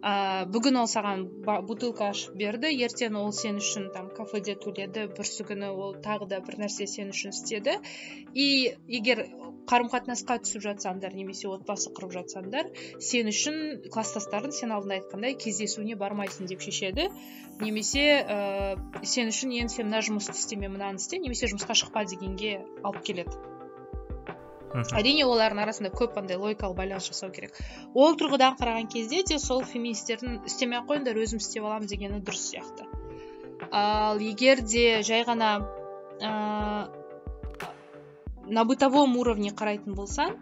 Ә, 0.01 0.45
бүгін 0.53 0.81
ол 0.83 0.87
саған 0.91 1.25
бутылка 1.67 2.11
ашып 2.13 2.37
берді. 2.39 2.71
Ертең 2.87 3.17
ол 3.19 3.31
сен 3.35 3.59
үшін 3.61 3.89
там 3.95 4.09
кафеде 4.17 4.55
төледі 4.63 5.07
бүрсігүні 5.17 5.71
ол 5.73 5.97
тағы 6.03 6.29
да 6.33 6.41
бір 6.45 6.61
нәрсе 6.63 6.87
сен 6.87 7.11
үшін 7.15 7.35
істеді. 7.35 7.77
И 8.33 8.75
егер 8.87 9.25
қарым 9.67 9.89
қатынасқа 9.91 10.39
түсіп 10.45 10.63
жатсаңдар 10.67 11.15
немесе 11.17 11.49
отбасы 11.51 11.91
құрып 11.97 12.13
жатсаңдар 12.15 12.71
сен 13.03 13.31
үшін 13.33 13.59
класстастарың 13.91 14.55
сен 14.55 14.71
алдында 14.75 15.01
айтқандай 15.01 15.35
кездесуіне 15.41 15.97
бармайсың 15.99 16.47
деп 16.47 16.63
шешеді. 16.63 17.09
Немесе 17.59 18.07
ә, 18.21 18.77
сен 19.03 19.33
үшін 19.33 19.55
енді 19.59 19.79
сен 19.79 19.89
мына 19.91 20.03
жұмысты 20.07 20.37
істеме 20.39 20.71
мынаны 20.71 21.03
істе 21.03 21.19
немесе 21.19 21.51
жұмысқа 21.51 21.75
шықпа 21.83 22.05
дегенге 22.07 22.59
алып 22.83 23.03
келеді. 23.11 23.56
Әрине 24.75 25.25
олардың 25.25 25.61
арасында 25.63 25.91
көп 25.95 26.17
андай 26.19 26.37
логикалық 26.39 26.77
байланыс 26.77 27.07
жасау 27.09 27.31
керек. 27.35 27.55
Ол 27.93 28.17
тұрғыдан 28.19 28.57
қараған 28.59 28.89
кезде 28.91 29.23
де 29.27 29.39
сол 29.39 29.63
феминистердің 29.63 30.41
істемей 30.49 30.81
ақ 30.81 30.89
қойыңдар 30.91 31.19
өзім 31.23 31.41
істеп 31.43 31.63
аламын 31.63 31.91
дегені 31.91 32.21
дұрыс 32.21 32.49
сияқты. 32.51 32.87
Ал 33.71 34.19
егер 34.21 34.61
де 34.61 35.01
жай 35.03 35.23
ғана 35.27 35.53
ә, 36.21 36.89
на 38.47 38.65
бытовом 38.65 39.17
уровне 39.17 39.51
қарайтын 39.51 39.95
болсаң 39.95 40.37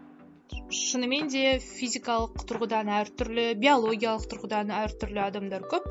шынымен 0.70 1.30
де 1.32 1.58
физикалық 1.62 2.44
тұрғыдан 2.48 2.90
әртүрлі 3.00 3.46
биологиялық 3.62 4.26
тұрғыдан 4.30 4.70
әртүрлі 4.74 5.22
адамдар 5.26 5.66
көп. 5.70 5.88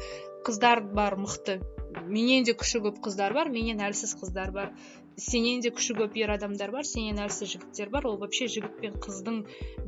Қыздар 0.48 0.82
бар 0.96 1.18
мықты. 1.20 1.60
Менен 2.06 2.46
де 2.48 2.54
күші 2.60 2.82
көп 2.86 3.02
қыздар 3.08 3.34
бар 3.34 3.50
менен 3.50 3.82
әлсіз 3.84 4.16
қыздар 4.20 4.52
бар. 4.56 4.72
Сенен 5.18 5.62
де 5.64 5.72
күші 5.76 5.96
көп 5.98 6.18
ер 6.20 6.34
адамдар 6.36 6.72
бар 6.74 6.88
сенен 6.88 7.22
әлсіз 7.24 7.56
жігіттер 7.56 7.92
бар. 7.94 8.08
Ол 8.10 8.18
вообще 8.22 8.48
жігіт 8.52 8.80
пен 8.82 8.98
қыздың 9.04 9.42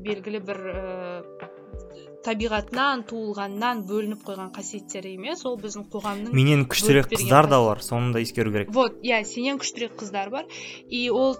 белгілі 0.03 0.41
бір 0.47 0.61
ә, 0.71 1.49
табиғатынан 2.27 3.03
туылғаннан 3.09 3.83
бөлініп 3.89 4.23
қойған 4.27 4.53
қасиеттері 4.55 5.13
емес. 5.17 5.43
Ол 5.47 5.59
біздің 5.61 5.87
қоғамның 5.93 6.33
менен 6.35 6.65
күштірек 6.69 7.11
қыздар 7.11 7.49
да 7.51 7.61
бар 7.65 7.83
соны 7.83 8.13
да 8.15 8.23
ескеру 8.23 8.51
керек. 8.55 8.73
Вот 8.73 8.99
иә 9.03 9.23
сенен 9.27 9.59
күштірек 9.61 9.95
қыздар 9.99 10.31
бар. 10.33 10.49
И 10.89 11.07
ол 11.09 11.37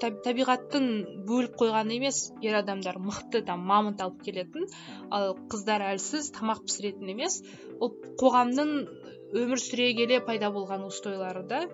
табиғаттың 0.00 0.86
бөліп 1.28 1.58
қойғаны 1.60 1.98
емес 1.98 2.30
ер 2.40 2.56
адамдар 2.62 2.96
мықты 3.02 3.42
там 3.44 3.66
мамонт 3.68 4.00
алып 4.00 4.22
келетін. 4.24 4.68
Ал 5.10 5.36
қыздар 5.52 5.84
әлсіз 5.92 6.32
тамақ 6.36 6.64
пісіретін 6.68 7.12
емес. 7.12 7.42
Ол 7.80 7.92
қоғамның 8.20 8.72
өмір 9.36 9.60
сүре 9.62 9.92
келе 9.98 10.20
пайда 10.24 10.50
болған 10.54 10.86
устойлары 10.88 11.44
да. 11.48 11.64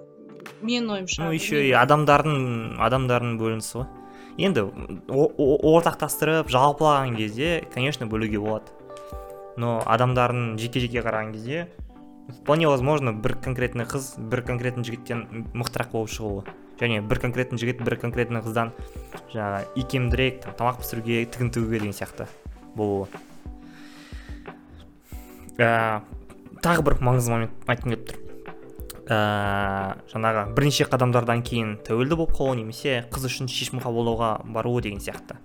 Менің 0.63 0.93
ойымша 0.97 1.25
ну 1.25 1.33
еще 1.35 1.63
и 1.67 1.73
адамдардың 1.77 2.81
адамдардың 2.83 3.37
бөлінісі 3.41 3.79
ғой. 3.81 3.87
Енді 4.37 4.67
ортақтастырып 5.09 6.51
жалпылаған 6.53 7.17
кезде 7.17 7.65
конечно 7.73 8.07
бөлуге 8.07 8.41
болады. 8.41 8.73
Но 9.57 9.81
адамдардың 9.87 10.59
жеке 10.61 10.83
жеке 10.85 11.01
қараған 11.01 11.33
кезде 11.33 11.69
вполне 12.41 12.69
возможно 12.69 13.13
бір 13.13 13.37
конкретный 13.41 13.87
қыз 13.89 14.17
бір 14.19 14.43
конкретный 14.43 14.85
жігіттен 14.85 15.47
мықтырақ 15.55 15.93
болып 15.93 16.13
шығуы. 16.13 16.45
Және 16.81 17.01
бір 17.01 17.23
конкретный 17.23 17.59
жігіт 17.59 17.81
бір 17.81 17.97
конкретный 18.03 18.43
қыздан 18.45 18.75
жаңағы 19.33 19.65
икемдірек 19.81 20.45
тамақ 20.59 20.83
пісіруге 20.83 21.25
тігін 21.25 21.51
тігуге 21.55 21.79
деген 21.79 21.97
сияқты 21.97 22.29
болуы. 22.77 23.09
Ә, 25.57 26.03
тағы 26.61 26.85
бір 26.85 27.01
маңызды 27.01 27.33
момент 27.33 27.67
айтқым 27.71 27.95
келіп 27.95 28.09
тұр. 28.11 28.26
Ә, 29.07 29.97
жаңағы 30.11 30.45
бірнеше 30.57 30.87
қадамдардан 30.91 31.43
кейін 31.47 31.77
тәуелді 31.87 32.19
болып 32.19 32.35
қалу 32.37 32.57
немесе 32.59 33.05
қыз 33.13 33.27
үшін 33.29 33.51
шешім 33.51 33.81
қабылдауға 33.85 34.31
баруы 34.55 34.83
деген 34.83 35.03
сияқты. 35.03 35.39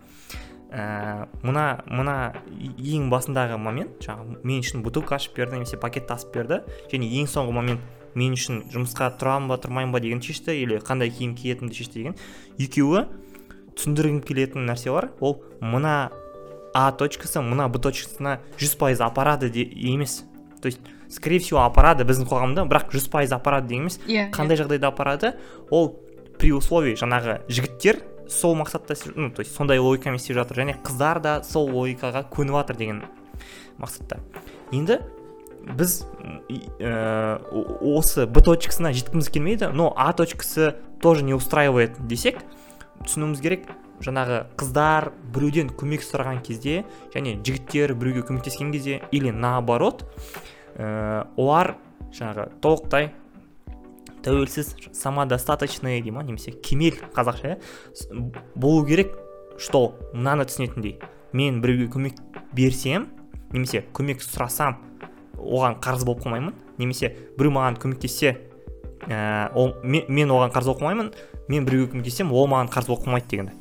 Ә, 0.71 1.27
мына 1.43 1.83
мына 1.87 2.33
ең 2.79 3.09
басындағы 3.11 3.57
момент 3.59 4.05
жаңағы 4.05 4.39
мен 4.43 4.61
үшін 4.63 4.85
бутылка 4.85 5.17
ашып 5.17 5.35
берді 5.37 5.59
немесе 5.59 5.77
пакет 5.77 6.07
тасып 6.07 6.33
берді 6.35 6.61
және 6.93 7.09
ең 7.21 7.27
соңғы 7.27 7.57
момент 7.57 8.15
мен 8.15 8.37
үшін 8.37 8.63
жұмысқа 8.71 9.11
тұрамын 9.19 9.51
ба 9.51 9.59
тұрмаймын 9.61 9.91
ба 9.91 9.99
деген 10.03 10.23
шешті 10.23 10.55
или 10.63 10.79
қандай 10.79 11.11
киім 11.11 11.35
киетінімді 11.35 11.75
шешті 11.75 11.99
деген 11.99 12.15
екеуі 12.59 13.05
түсіндіргім 13.75 14.23
келетін 14.23 14.67
нәрсе 14.67 14.91
бар 14.95 15.11
ол 15.19 15.41
мына 15.59 16.11
а 16.73 16.91
точкасы 16.91 17.41
мына 17.43 17.67
б 17.67 17.79
точкасына 17.83 18.39
жүз 18.59 18.75
пайыз 18.79 19.01
апарады 19.03 19.49
де 19.49 19.63
емес. 19.63 20.23
То 20.61 20.67
есть 20.67 20.79
скорее 21.11 21.39
всего 21.39 21.61
апарады 21.65 22.05
біздің 22.07 22.29
қоғамда 22.29 22.65
бірақ 22.69 22.93
жүз 22.95 23.09
пайыз 23.11 23.35
апарады 23.35 23.67
деген 23.67 23.85
емес 23.85 23.99
yeah, 24.07 24.27
иә, 24.27 24.31
қандай 24.33 24.57
yeah. 24.57 24.63
жағдайда 24.63 24.91
апарады 24.91 25.33
ол 25.69 25.93
при 26.39 26.53
условии 26.55 26.95
жаңағы 26.97 27.41
жігіттер 27.51 28.01
сол 28.31 28.55
мақсатта 28.55 28.95
ну 29.15 29.29
то 29.29 29.41
есть 29.41 29.55
сондай 29.55 29.79
логикамен 29.79 30.17
істеп 30.17 30.37
жатыр 30.39 30.63
және 30.63 30.77
қыздар 30.81 31.19
да 31.21 31.41
сол 31.43 31.69
логикаға 31.69 32.23
көніп 32.31 32.55
жатыр 32.61 32.77
деген 32.79 33.03
мақсатта. 33.77 34.21
Енді 34.71 35.01
біз 35.61 36.01
ә, 36.79 37.37
осы 37.81 38.25
б 38.25 38.41
точкасына 38.41 38.93
жеткіміз 38.95 39.29
келмейді 39.29 39.69
но 39.73 39.91
а 39.95 40.11
точкасы 40.13 40.75
тоже 41.01 41.23
не 41.23 41.35
устраивает 41.37 41.99
десек 42.07 42.41
түсінуіміз 43.05 43.41
керек 43.43 43.67
жаңағы 44.01 44.45
қыздар 44.57 45.11
біреуден 45.33 45.69
көмек 45.77 46.01
сұраған 46.05 46.41
кезде 46.45 46.81
және 47.13 47.37
жігіттер 47.45 47.93
біреуге 47.93 48.25
көмектескен 48.25 48.71
кезде 48.73 49.01
или 49.11 49.29
наоборот 49.29 50.05
ә, 50.75 51.27
олар 51.37 51.75
жаңағы 52.11 52.47
толықтай 52.61 53.11
тәуелсіз 54.23 54.75
самодостаточный 54.93 56.01
дей 56.01 56.11
ма 56.11 56.23
немесе 56.23 56.51
кемел 56.51 56.97
қазақша 57.15 57.55
иә? 57.55 58.31
Болу 58.55 58.85
керек 58.85 59.17
что 59.57 59.95
мынаны 60.13 60.45
түсінетіндей. 60.45 60.99
Мен 61.33 61.61
біреуге 61.61 61.89
көмек 61.91 62.19
берсем 62.53 63.09
немесе 63.51 63.85
көмек 63.93 64.21
сұрасам 64.21 64.79
оған 65.37 65.79
қарыз 65.81 66.05
болып 66.05 66.25
қалмаймын 66.25 66.55
немесе 66.77 67.15
біреу 67.37 67.53
маған 67.55 67.79
көмектессе 67.81 68.37
ә, 69.07 69.51
ол, 69.55 69.75
мен, 69.83 70.05
мен 70.07 70.29
оған 70.29 70.53
қарыз 70.53 70.71
болып 70.71 70.81
қалмаймын 70.81 71.13
мен 71.47 71.65
біреуге 71.65 71.95
көмектессем 71.95 72.31
ол 72.31 72.47
маған 72.51 72.71
қарыз 72.71 72.91
болып 72.91 73.07
қалмайды 73.07 73.31
дегенді 73.31 73.57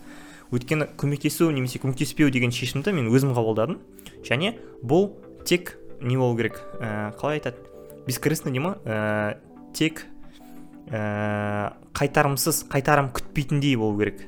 өйткені 0.50 0.88
көмектесу 0.98 1.50
немесе 1.54 1.78
көмектеспеу 1.78 2.30
деген 2.34 2.50
шешімді 2.50 2.92
мен 2.94 3.10
өзім 3.12 3.34
қабылдадым. 3.36 3.78
Және 4.26 4.56
бұл 4.82 5.12
тек 5.46 5.76
не 6.00 6.16
болу 6.16 6.36
керек 6.36 6.60
ә, 6.80 7.12
қалай 7.18 7.40
айтады? 7.40 7.56
Бескорыстный 8.06 8.52
дей 8.52 8.60
ма? 8.60 8.76
Ә, 8.84 9.38
тек 9.74 10.06
ә, 10.88 11.72
қайтарымсыз 11.94 12.64
қайтарым 12.70 13.12
күтпейтіндей 13.14 13.76
болу 13.76 13.98
керек. 13.98 14.26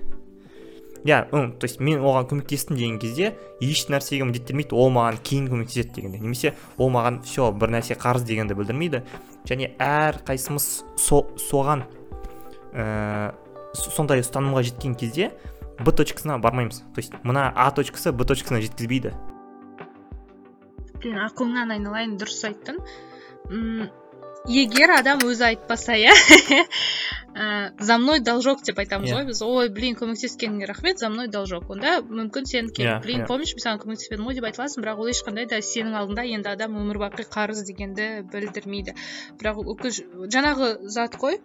Иә 1.02 1.26
yeah, 1.26 1.50
то 1.58 1.66
есть 1.66 1.80
мен 1.80 1.98
оған 1.98 2.28
көмектестім 2.30 2.76
деген 2.78 2.98
кезде 3.02 3.32
еш 3.58 3.88
нәрсеге 3.90 4.22
міндеттелмейді 4.22 4.76
ол 4.78 4.92
маған 4.94 5.18
кейін 5.26 5.48
көмектеседі 5.50 5.96
дегенде. 5.96 6.20
Немесе 6.22 6.52
ол 6.78 6.92
маған 6.94 7.24
все 7.26 7.48
бір 7.50 7.72
нәрсе 7.74 7.96
қарыз 7.98 8.22
дегенді 8.22 8.54
білдірмейді. 8.54 9.02
Және 9.42 9.72
әр 9.82 10.20
қайсымыз 10.22 10.84
со, 10.94 11.24
соған 11.42 11.82
ә, 12.70 13.34
сондай 13.74 14.22
ұстанымға 14.22 14.62
жеткен 14.68 14.94
кезде 14.94 15.32
б 15.80 15.90
точкасына 15.90 16.38
бармаймыз. 16.38 16.84
То 16.94 17.02
есть 17.02 17.18
мына 17.24 17.50
а 17.56 17.72
точкасы 17.74 18.12
б 18.12 18.22
точкасына 18.24 18.62
жеткізбейді. 18.62 19.16
Блин 21.02 21.18
ақылыңнан 21.26 21.74
айналайын 21.76 22.16
дұрыс 22.20 22.44
айттың 22.48 22.78
м 23.50 23.90
егер 24.48 24.90
адам 24.96 25.22
өзі 25.26 25.44
айтпаса 25.52 25.94
иә 25.98 26.12
ә, 27.34 27.72
за 27.78 27.98
мной 27.98 28.20
должок 28.20 28.62
деп 28.66 28.78
айтамыз 28.82 29.10
иә. 29.10 29.18
ғой 29.18 29.26
біз 29.28 29.42
ой 29.46 29.68
блин 29.70 29.94
көмектескеніңе 29.98 30.66
рахмет 30.66 30.98
за 30.98 31.08
мной 31.08 31.28
должок 31.28 31.70
онда 31.70 32.00
мүмкін 32.02 32.48
сен 32.50 32.70
келіп 32.70 32.88
yeah, 32.88 32.98
иә, 32.98 33.02
блин 33.02 33.20
yeah. 33.20 33.24
Иә. 33.24 33.28
помнишь 33.28 33.54
мен 33.54 33.64
саған 33.64 33.82
көмектеспедім 33.84 34.26
ғой 34.26 34.38
деп 34.38 34.48
айта 34.48 34.62
аласың 34.62 34.82
бірақ 34.82 35.02
ол 35.04 35.12
ешқандай 35.12 35.46
да 35.46 35.62
сенің 35.62 35.94
алдында 36.00 36.26
енді 36.26 36.50
адам 36.52 36.76
өмір 36.82 36.98
бақи 37.06 37.28
қарыз 37.30 37.62
дегенді 37.68 38.08
білдірмейді 38.32 38.96
бірақ 39.38 39.62
жаңағы 40.36 40.72
зат 40.90 41.16
қой 41.22 41.38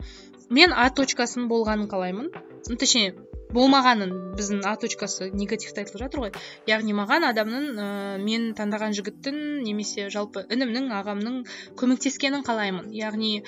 мен 0.50 0.74
а 0.74 0.90
точкасының 0.90 1.48
болғанын 1.52 1.90
қалаймын 1.92 2.32
точнее 2.66 3.14
болмағанын 3.54 4.14
біздің 4.38 4.62
а 4.68 4.76
точкасы 4.80 5.30
негативті 5.32 5.84
айтылып 5.84 6.02
жатыр 6.04 6.24
ғой. 6.26 6.32
Яғни 6.68 6.96
маған 6.98 7.28
адамның 7.30 7.68
ә, 7.80 7.88
мен 8.24 8.52
таңдаған 8.58 8.96
жігіттің 8.98 9.40
немесе 9.64 10.10
жалпы 10.14 10.46
інімнің 10.52 10.92
ағамның 11.00 11.42
көмектескенін 11.80 12.44
қалаймын. 12.48 12.92
Яғни 12.96 13.44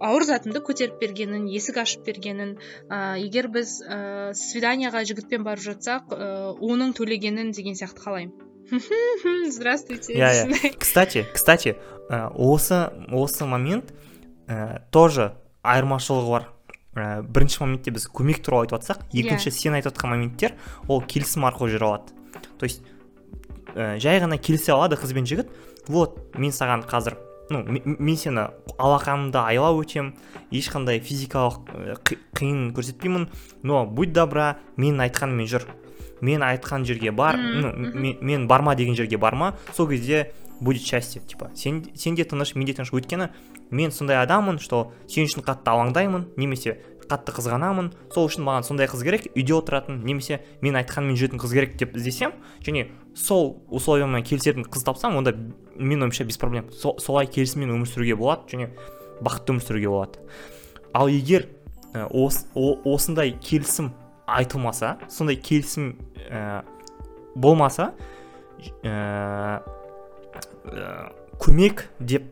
ауыр 0.00 0.24
затымды 0.24 0.62
көтеріп 0.64 1.00
бергенін 1.02 1.48
есік 1.52 1.82
ашып 1.82 2.06
бергенін 2.08 2.56
ә, 2.88 3.18
егер 3.20 3.50
біз 3.52 3.80
ә, 3.84 4.32
свиданияға 4.36 5.04
жігітпен 5.08 5.44
барып 5.44 5.66
жатсақ 5.68 6.14
ә, 6.16 6.30
оның 6.56 6.94
төлегенін 6.96 7.52
деген 7.56 7.76
сияқты 7.76 8.06
қалаймын. 8.06 8.46
Здравствуйте. 9.50 10.14
Иә 10.14 10.76
кстати 10.78 11.26
кстати 11.34 11.76
осы 12.08 12.90
осы 13.10 13.44
момент 13.44 13.92
ә, 14.46 14.80
тоже 14.90 15.34
айырмашылығы 15.62 16.30
бар. 16.30 16.48
Ә, 16.94 17.22
бірінші 17.22 17.62
моментте 17.64 17.92
біз 17.94 18.08
көмек 18.10 18.42
туралы 18.42 18.66
айтып 18.66 18.80
жатсақ 18.80 19.02
екінші 19.12 19.50
yeah. 19.50 19.56
сен 19.56 19.74
айтып 19.78 19.92
жатқан 19.92 20.14
моменттер 20.14 20.54
ол 20.88 21.02
келісім 21.02 21.46
арқылы 21.46 21.74
жүре 21.76 21.86
алады. 21.86 22.14
То 22.58 22.66
есть 22.66 22.82
ә, 23.74 23.98
жай 24.02 24.20
ғана 24.20 24.38
келісе 24.38 24.72
алады 24.74 24.98
қыз 24.98 25.14
бен 25.14 25.26
жігіт. 25.26 25.50
Вот 25.88 26.34
мен 26.38 26.52
саған 26.52 26.84
қазір 26.88 27.16
ну 27.50 27.64
мен 27.66 28.16
сені 28.16 28.48
алақанымды 28.78 29.38
айлап 29.42 29.80
өтем 29.82 30.12
ешқандай 30.54 31.00
физикалық 31.02 31.70
қиын 32.38 32.70
көрсетпеймін 32.76 33.28
но 33.62 33.86
будь 33.86 34.12
добра 34.12 34.58
мен 34.76 35.00
айтқанмен 35.02 35.48
жүр. 35.50 35.66
Мен 36.20 36.42
айтқан 36.44 36.84
жерге 36.84 37.10
бар 37.10 37.36
ну, 37.36 37.72
мен, 37.72 38.46
барма 38.46 38.76
деген 38.76 38.94
жерге 38.94 39.16
барма 39.16 39.56
сол 39.74 39.88
кезде 39.88 40.32
будет 40.60 40.82
счастье. 40.82 41.22
Типа 41.22 41.50
сен, 41.54 41.86
сен 41.94 42.14
де 42.14 42.24
тыныш 42.24 42.54
мен 42.54 42.66
де 42.66 42.74
тыныш 42.74 42.92
өйткені 42.92 43.30
мен 43.70 43.92
сондай 43.92 44.20
адаммын 44.22 44.58
что 44.58 44.92
сен 45.08 45.28
үшін 45.28 45.44
қатты 45.46 45.72
алаңдаймын 45.72 46.28
немесе 46.36 46.78
қатты 47.10 47.34
қызғанамын 47.34 47.90
сол 48.14 48.28
үшін 48.28 48.44
маған 48.46 48.66
сондай 48.66 48.88
қыз 48.90 49.02
керек 49.06 49.26
үйде 49.34 49.54
отыратын 49.56 50.00
немесе 50.06 50.40
мен 50.62 50.78
айтқанмен 50.78 51.18
жүретін 51.18 51.42
қыз 51.42 51.54
керек 51.56 51.76
деп 51.80 51.96
іздесем 51.98 52.36
және 52.66 52.86
сол 53.18 53.56
условиямен 53.68 54.22
келісетін 54.26 54.66
қыз 54.70 54.86
тапсам 54.86 55.16
онда 55.18 55.34
мен 55.76 56.02
ойымша 56.02 56.24
без 56.24 56.38
проблем. 56.38 56.70
Со, 56.72 56.94
солай 56.98 57.26
келісіммен 57.26 57.72
өмір 57.74 57.90
сүруге 57.90 58.16
болады 58.18 58.52
және 58.52 58.70
бақытты 59.24 59.54
өмір 59.54 59.66
сүруге 59.66 59.90
болады. 59.90 60.22
Ал 60.94 61.10
егер 61.10 61.48
ә, 61.94 62.06
ос, 62.06 62.44
осындай 62.54 63.34
келісім 63.42 63.92
айтылмаса 64.30 64.98
сондай 65.08 65.36
келісім 65.36 65.96
ә, 66.30 66.62
болмаса 67.34 67.92
ә, 68.84 69.62
көмек 71.40 71.88
деп 71.98 72.30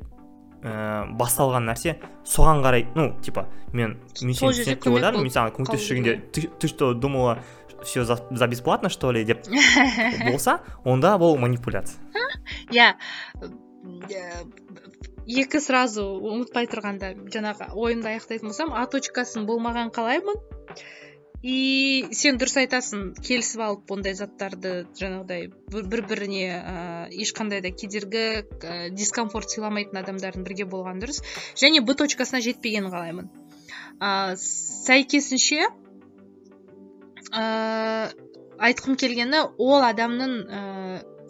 ә, 0.62 1.06
басталған 1.18 1.68
нәрсе 1.70 1.96
соған 2.26 2.62
қарай 2.64 2.86
ну 2.96 3.12
типа 3.22 3.46
мен 3.72 3.96
мен 4.22 4.34
түсінеді 4.34 4.74
деп 4.74 4.86
ойладым 4.90 5.26
мен 5.26 5.32
саған 5.34 5.54
көмектесіп 5.56 5.88
жүргенде 5.92 6.50
ты 6.58 6.68
что 6.68 6.94
думала 6.94 7.38
все 7.82 8.04
за, 8.04 8.18
за 8.30 8.46
бесплатно 8.46 8.88
что 8.88 9.12
ли 9.12 9.24
деп 9.24 9.46
болса 10.30 10.60
онда 10.84 11.16
бұл 11.20 11.38
манипуляция. 11.38 12.00
Иә 12.74 12.94
екі 15.28 15.60
сразу 15.60 16.04
ұмытпай 16.24 16.68
тұрғанда 16.72 17.12
жаңағы 17.32 17.70
ойымды 17.76 18.14
аяқтайтын 18.14 18.48
болсам 18.48 18.72
а 18.72 18.86
точкасын 18.90 19.46
болмаған 19.48 19.92
қалаймын. 19.94 20.40
И 21.42 22.08
сен 22.18 22.38
дұрыс 22.38 22.56
айтасың 22.64 23.02
келісіп 23.22 23.60
алып 23.62 23.92
ондай 23.94 24.14
заттарды 24.18 24.88
жаңағыдай 24.98 25.46
бір 25.70 26.02
біріне 26.10 26.46
ә, 26.50 26.72
ешқандай 27.14 27.62
да 27.62 27.70
кедергі 27.70 28.42
ә, 28.42 28.90
дискомфорт 28.90 29.54
сыйламайтын 29.54 30.00
адамдардың 30.02 30.42
бірге 30.46 30.66
болған 30.66 30.98
дұрыс. 31.02 31.22
Және 31.54 31.84
б 31.86 31.94
точкасына 31.94 32.42
жетпегенін 32.42 32.90
қалаймын. 32.90 33.30
Ә, 34.02 34.34
сәйкесінше 34.34 35.68
ә, 37.30 37.44
айтқым 38.58 38.98
келгені 38.98 39.44
ол 39.62 39.86
адамның 39.86 40.34
ә, 40.42 40.62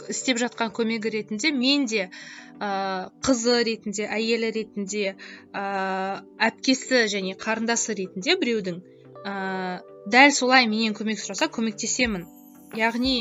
істеп 0.09 0.41
жатқан 0.41 0.73
көмегі 0.73 1.13
ретінде 1.19 1.53
мен 1.53 1.85
де 1.85 2.09
ә, 2.57 3.11
қызы 3.21 3.61
ретінде 3.69 4.09
әйелі 4.09 4.55
ретінде 4.57 5.17
ә, 5.53 6.25
әпкесі 6.49 7.05
және 7.13 7.37
қарындасы 7.37 7.99
ретінде 7.99 8.39
біреудің 8.41 8.81
ә, 9.25 9.81
дәл 10.13 10.35
солай 10.35 10.69
менен 10.71 10.97
көмек 10.97 11.21
сұраса 11.23 11.49
көмектесемін. 11.53 12.27
Яғни 12.77 13.15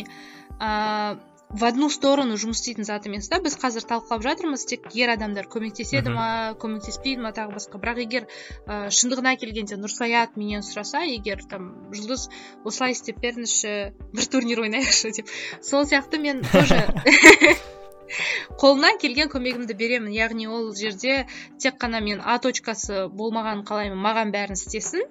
ә, 0.60 1.18
в 1.50 1.64
одну 1.64 1.88
сторону 1.90 2.36
жұмыс 2.36 2.60
істейтін 2.60 2.88
зат 2.88 3.06
емес 3.08 3.30
та 3.32 3.40
біз 3.44 3.56
қазір 3.60 3.86
талқылап 3.88 4.24
жатырмыз 4.26 4.66
тек 4.68 4.90
ер 5.00 5.14
адамдар 5.14 5.48
көмектеседі 5.52 6.12
ма 6.12 6.28
көмектеспейді 6.60 7.24
ма 7.24 7.32
тағы 7.36 7.56
басқа. 7.56 7.80
Бірақ 7.84 8.02
егер 8.04 8.28
ә, 8.68 8.90
шындығына 8.92 9.38
келгенде 9.40 9.80
нұрсаят 9.80 10.36
менен 10.36 10.66
сұраса 10.68 11.06
егер 11.08 11.46
там 11.48 11.72
жұлдыз 11.96 12.28
осылай 12.68 12.98
істеп 12.98 13.24
беріңізші 13.24 13.74
бір 14.18 14.30
турнир 14.34 14.64
ойнайықшы 14.66 15.14
деп. 15.22 15.32
Сол 15.62 15.88
сияқты 15.88 16.20
мен 16.20 16.44
тоже 16.52 16.84
қолымнан 18.60 19.00
келген 19.00 19.32
көмегімді 19.32 19.76
беремін. 19.78 20.12
Яғни 20.16 20.48
ол 20.52 20.74
жерде 20.76 21.26
тек 21.60 21.80
қана 21.80 22.04
мен 22.04 22.20
а 22.24 22.38
точкасы 22.44 23.08
болмағанын 23.08 23.64
қалаймын 23.68 24.04
маған 24.04 24.36
бәрін 24.36 24.60
істесін. 24.60 25.08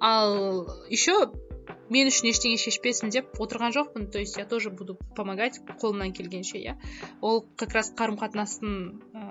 Ал 0.00 0.68
еще 0.90 1.30
мен 1.90 2.08
үшін 2.08 2.30
ештеңе 2.32 2.58
шешпесін 2.60 3.12
деп 3.14 3.38
отырған 3.40 3.74
жоқпын. 3.76 4.10
То 4.10 4.18
есть 4.18 4.36
я 4.36 4.44
тоже 4.44 4.70
буду 4.70 4.98
помогать 5.16 5.60
қолымнан 5.80 6.12
келгенше 6.12 6.58
иә 6.58 6.76
ол 7.20 7.46
как 7.56 7.74
раз 7.74 7.92
қарым 7.92 8.18
қатынастың 8.18 9.00
ә, 9.14 9.24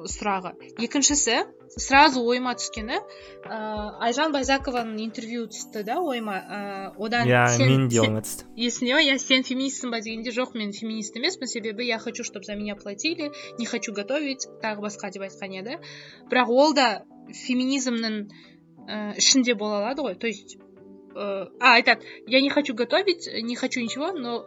сұрағы. 0.00 0.54
Екіншісі 0.80 1.44
сразу 1.76 2.22
ойыма 2.24 2.54
түскені 2.58 2.96
ә, 2.96 3.58
айжан 4.06 4.32
байзакованың 4.32 5.00
интервью 5.04 5.46
түсті 5.52 5.84
да 5.84 6.00
ойыма. 6.00 6.36
Ә, 6.40 6.60
одан 6.98 7.28
иә 7.28 7.44
мен 7.60 7.88
де 7.92 8.00
ойыма 8.00 8.24
түсті 8.24 8.48
есіңде 8.56 8.96
ма? 8.96 9.04
Иә 9.04 9.18
сен 9.22 9.44
феминистсің 9.46 9.92
ба 9.92 10.00
дегенде 10.00 10.32
жоқ 10.34 10.56
мен 10.56 10.72
феминист 10.72 11.16
емеспін. 11.16 11.46
Себебі 11.46 11.86
я 11.86 11.98
хочу 11.98 12.24
чтобы 12.24 12.44
за 12.44 12.56
меня 12.56 12.76
платили 12.76 13.32
не 13.58 13.66
хочу 13.66 13.92
готовить 13.92 14.48
тағы 14.62 14.80
басқа 14.80 15.12
деп 15.12 15.28
айтқан 15.28 15.60
еді. 15.60 15.78
Бірақ 16.30 16.48
ол 16.48 16.74
да 16.74 17.04
феминизмнің 17.30 18.30
ә, 18.89 19.17
ішінде 19.17 19.55
бола 19.55 19.81
алады 19.81 20.07
ғой 20.07 20.15
то 20.15 20.27
есть 20.27 20.57
ә, 21.13 21.49
а 21.59 21.75
айтады 21.75 22.05
я 22.27 22.41
не 22.41 22.49
хочу 22.49 22.73
готовить 22.73 23.29
не 23.43 23.55
хочу 23.55 23.81
ничего 23.81 24.11
но 24.11 24.45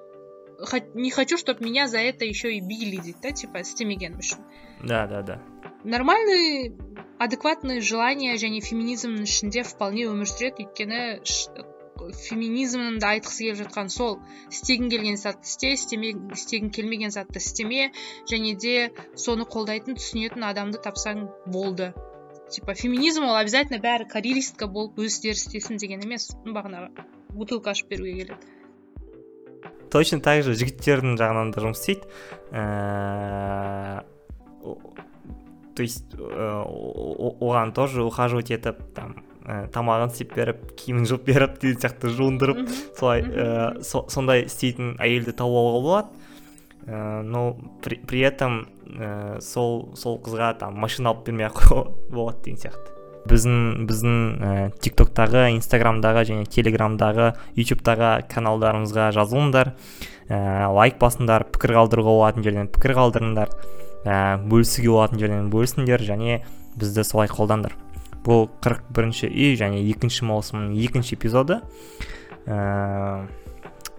не 0.95 1.11
хочу 1.11 1.39
чтобы 1.39 1.65
меня 1.65 1.87
за 1.87 1.99
это 1.99 2.25
еще 2.25 2.55
и 2.55 2.61
били 2.61 2.99
дейді 2.99 3.17
да 3.23 3.33
типа 3.33 3.63
істемегенім 3.63 4.19
үшін 4.19 4.45
да 4.83 5.07
да 5.07 5.23
да 5.23 5.41
нормальный 5.85 6.75
адекватный 7.19 7.81
желание 7.81 8.37
және 8.37 8.61
феминизмнің 8.63 9.27
ішінде 9.27 9.63
вполне 9.67 10.07
өмір 10.11 10.31
сүреді 10.31 10.67
өйткені 10.67 11.03
феминизмді 11.99 13.07
айтқысы 13.07 13.47
келіп 13.47 13.59
жатқан 13.63 13.91
сол 13.95 14.19
істегің 14.51 14.91
келген 14.93 15.19
затты 15.19 15.51
істе 15.51 15.73
істегің 15.75 16.71
келмеген 16.75 17.15
затты 17.15 17.43
істеме 17.43 17.91
және 18.31 18.55
де 18.65 18.77
соны 19.15 19.47
қолдайтын 19.55 19.99
түсінетін 19.99 20.47
адамды 20.51 20.83
тапсаң 20.85 21.27
болды 21.47 21.91
Типа 22.54 22.76
феминизм 22.78 23.26
ол 23.26 23.36
обязательно 23.36 23.82
бәрі 23.82 24.06
карьеристка 24.08 24.68
болып 24.70 25.02
өз 25.02 25.18
істерін 25.18 25.42
істесін 25.42 25.78
деген 25.82 26.06
емес. 26.06 26.32
Бағанағы 26.46 26.90
бутылка 27.34 27.74
ашып 27.74 27.90
беруге 27.90 28.14
келеді. 28.22 28.38
Точно 29.90 30.22
так 30.26 30.44
же 30.46 30.54
жігіттердің 30.58 31.18
жағынан 31.18 31.52
да 31.54 31.62
жұмыс 31.66 31.82
істейді. 31.82 32.06
То 35.74 35.82
есть 35.82 36.14
оған 36.14 37.74
тоже 37.74 38.04
ухаживать 38.06 38.52
етіп 38.54 38.78
там 38.94 39.16
тамағын 39.44 40.12
істеп 40.14 40.36
беріп 40.38 40.60
киімін 40.78 41.06
жуып 41.10 41.26
беріп 41.28 41.58
деген 41.62 41.82
сияқты 41.82 42.14
жуындырып 42.14 42.70
солай 42.98 43.26
сондай 43.84 44.46
істейтін 44.46 44.96
әйелді 45.02 45.34
тауып 45.34 45.58
алуға 45.58 45.82
болады. 45.82 46.08
Ә, 46.88 47.22
но 47.22 47.58
при, 47.82 47.96
при 47.96 48.20
этом 48.22 48.68
ә, 48.88 49.40
сол 49.42 49.94
сол 49.96 50.20
қызға 50.24 50.58
там 50.60 50.76
машина 50.80 51.14
алып 51.14 51.28
бермей 51.28 51.48
ақ 51.48 51.88
болады 52.10 52.42
деген 52.46 52.60
сияқты. 52.60 52.94
Біздің 53.24 53.86
біздің 53.88 54.16
ә, 54.44 54.56
тик 54.84 54.98
токтағы 55.00 55.46
инстаграмдағы 55.56 56.26
және 56.28 56.48
телеграмдағы 56.52 57.32
ютубтағы 57.56 58.26
каналдарымызға 58.32 59.12
жазылыңдар. 59.16 59.72
Ә, 60.28 60.68
лайк 60.76 61.00
басыңдар 61.00 61.48
пікір 61.56 61.78
қалдыруға 61.78 62.18
болатын 62.18 62.44
жерден 62.44 62.68
пікір 62.68 62.98
қалдырыңдар. 63.00 63.54
Ә, 64.04 64.18
бөлісуге 64.44 64.92
болатын 64.92 65.24
жерден 65.24 65.48
бөлісіңдер 65.54 66.04
және 66.04 66.42
бізді 66.76 67.08
солай 67.08 67.32
қолдаңдар. 67.32 67.78
Бұл 68.28 68.50
41 68.64 68.92
бірінші 68.96 69.32
үй 69.32 69.56
және 69.60 69.80
екінші 69.88 70.28
маусымның 70.28 70.76
екінші 70.84 71.16
эпизоды. 71.16 71.62
Ә, 72.44 73.24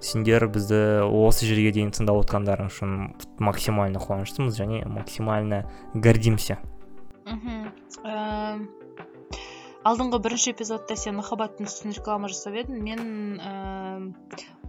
сендер 0.04 0.46
бізді 0.52 0.80
осы 1.08 1.48
жерге 1.48 1.72
дейін 1.74 1.90
тыңдап 1.96 2.20
отқандарың 2.24 2.70
үшін 2.72 2.94
максимально 3.40 4.02
қуаныштымыз 4.04 4.56
және 4.60 4.84
максимально 4.88 5.64
гордимся. 5.94 6.60
Мхм 7.24 8.72
алдыңғы 9.84 10.18
бірінші 10.24 10.52
эпизодта 10.54 10.96
сен 10.96 11.18
махаббаттың 11.18 11.68
үстін 11.68 11.92
реклама 11.96 12.30
жасап 12.32 12.56
едің. 12.56 12.80
Мен 12.86 13.02
ә, 13.36 13.50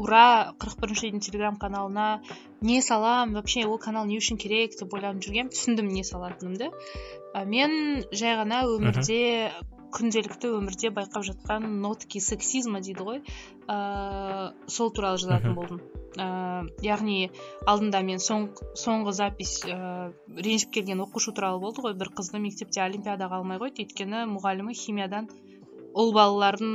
ура 0.02 0.52
қырық 0.60 0.82
бірінші 0.82 1.08
үйдің 1.08 1.24
телеграм 1.24 1.60
каналына 1.62 2.08
не 2.62 2.82
салам 2.84 3.34
вообще 3.38 3.66
ол 3.66 3.80
канал 3.80 4.06
не 4.10 4.20
үшін 4.20 4.40
керек 4.42 4.76
деп 4.80 4.94
ойланып 4.94 5.24
жүргенмін. 5.24 5.54
Түсіндім 5.56 5.92
не 5.96 6.04
салатынымды. 6.04 6.70
Ә, 7.34 7.46
мен 7.48 8.04
жай 8.12 8.36
ғана 8.42 8.66
өмірде 8.68 9.54
күнделікті 9.96 10.52
өмірде 10.58 10.92
байқап 10.96 11.24
жатқан 11.28 11.68
нотки 11.84 12.20
сексизма 12.24 12.82
дейді 12.84 13.06
ғой. 13.08 13.22
Ыыы 13.72 14.72
сол 14.72 14.92
туралы 14.92 15.22
жазатын 15.22 15.56
болдым. 15.56 15.82
Ыыы 16.16 16.86
яғни 16.86 17.32
алдында 17.68 18.02
мен 18.08 18.22
соң, 18.24 18.50
соңғы 18.80 19.16
запись 19.16 19.58
ыыы 19.64 20.44
ренжіп 20.48 20.76
келген 20.80 21.04
оқушы 21.06 21.34
туралы 21.36 21.62
болды 21.64 21.86
ғой. 21.86 21.96
Бір 22.00 22.12
қызды 22.20 22.44
мектепте 22.44 22.84
олимпиадаға 22.84 23.40
алмай 23.40 23.62
қойды. 23.62 23.86
Өйткені 23.88 24.26
мұғалімі 24.36 24.76
химиядан 24.76 25.32
ұл 25.96 26.12
балалардың 26.12 26.72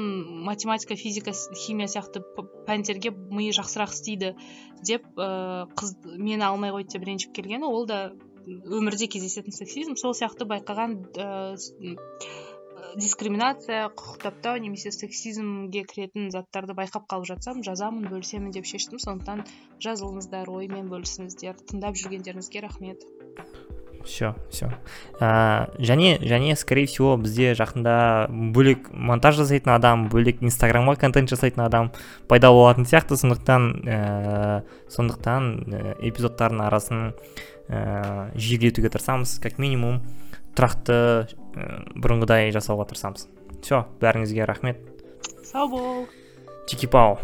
математика 0.49 0.97
физика 0.97 1.35
химия 1.37 1.91
сияқты 1.93 2.23
пәндерге 2.67 3.13
миы 3.13 3.53
жақсырақ 3.53 3.93
істейді 3.93 4.33
деп 4.81 5.05
ыыы 5.13 5.69
қыз 5.77 5.93
мені 6.17 6.47
алмай 6.49 6.73
қойды 6.73 6.97
деп 6.97 7.05
ренжіп 7.09 7.35
келгені 7.37 7.69
ол 7.69 7.85
да 7.87 8.01
өмірде 8.47 9.11
кездесетін 9.13 9.53
сексизм. 9.53 9.97
Сол 10.01 10.17
сияқты 10.17 10.49
байқаған 10.49 10.97
ыыы 11.13 11.97
дискриминация 12.97 13.89
құқық 13.95 14.21
таптау 14.23 14.59
немесе 14.63 14.91
сексизмге 14.95 15.85
кіретін 15.89 16.31
заттарды 16.35 16.75
байқап 16.79 17.07
қалып 17.11 17.29
жатсам 17.31 17.63
жазамын 17.67 18.09
бөлісемін 18.11 18.53
деп 18.55 18.67
шештім. 18.67 18.99
Сондықтан 19.03 19.45
жазылыңыздар 19.83 20.51
оймен 20.51 20.89
бөлісіңіздер 20.91 21.61
тыңдап 21.71 21.99
жүргендеріңізге 22.01 22.63
рахмет. 22.67 23.05
Все 24.05 24.35
все 24.51 24.71
және 25.21 26.19
және 26.25 26.57
скорее 26.57 26.87
всего 26.87 27.17
бізде 27.17 27.53
жақында 27.53 28.31
бөлек 28.31 28.89
монтаж 28.93 29.37
жасайтын 29.43 29.75
адам 29.75 30.09
бөлек 30.09 30.41
инстаграмға 30.41 30.97
контент 30.97 31.29
жасайтын 31.29 31.67
адам 31.67 31.93
пайда 32.27 32.49
болатын 32.49 32.89
сияқты. 32.89 33.21
Сондықтан 33.21 33.85
ә, 33.85 34.63
сондықтан 34.89 35.53
ә, 35.69 35.95
эпизодтардың 36.09 36.65
арасын 36.65 37.13
ә, 37.69 38.33
жиілетуге 38.35 38.89
тырысамыз 38.89 39.39
как 39.39 39.59
минимум. 39.59 40.01
Тұрақты 40.59 40.97
ә, 40.97 41.69
бұрынғыдай 41.95 42.51
жасауға 42.55 42.89
тырысамыз. 42.91 43.29
Все 43.61 43.85
бәріңізге 44.03 44.47
рахмет. 44.49 44.81
Сау 45.45 45.69
бол. 45.73 46.07
Чики 46.71 46.87
пау 46.91 47.19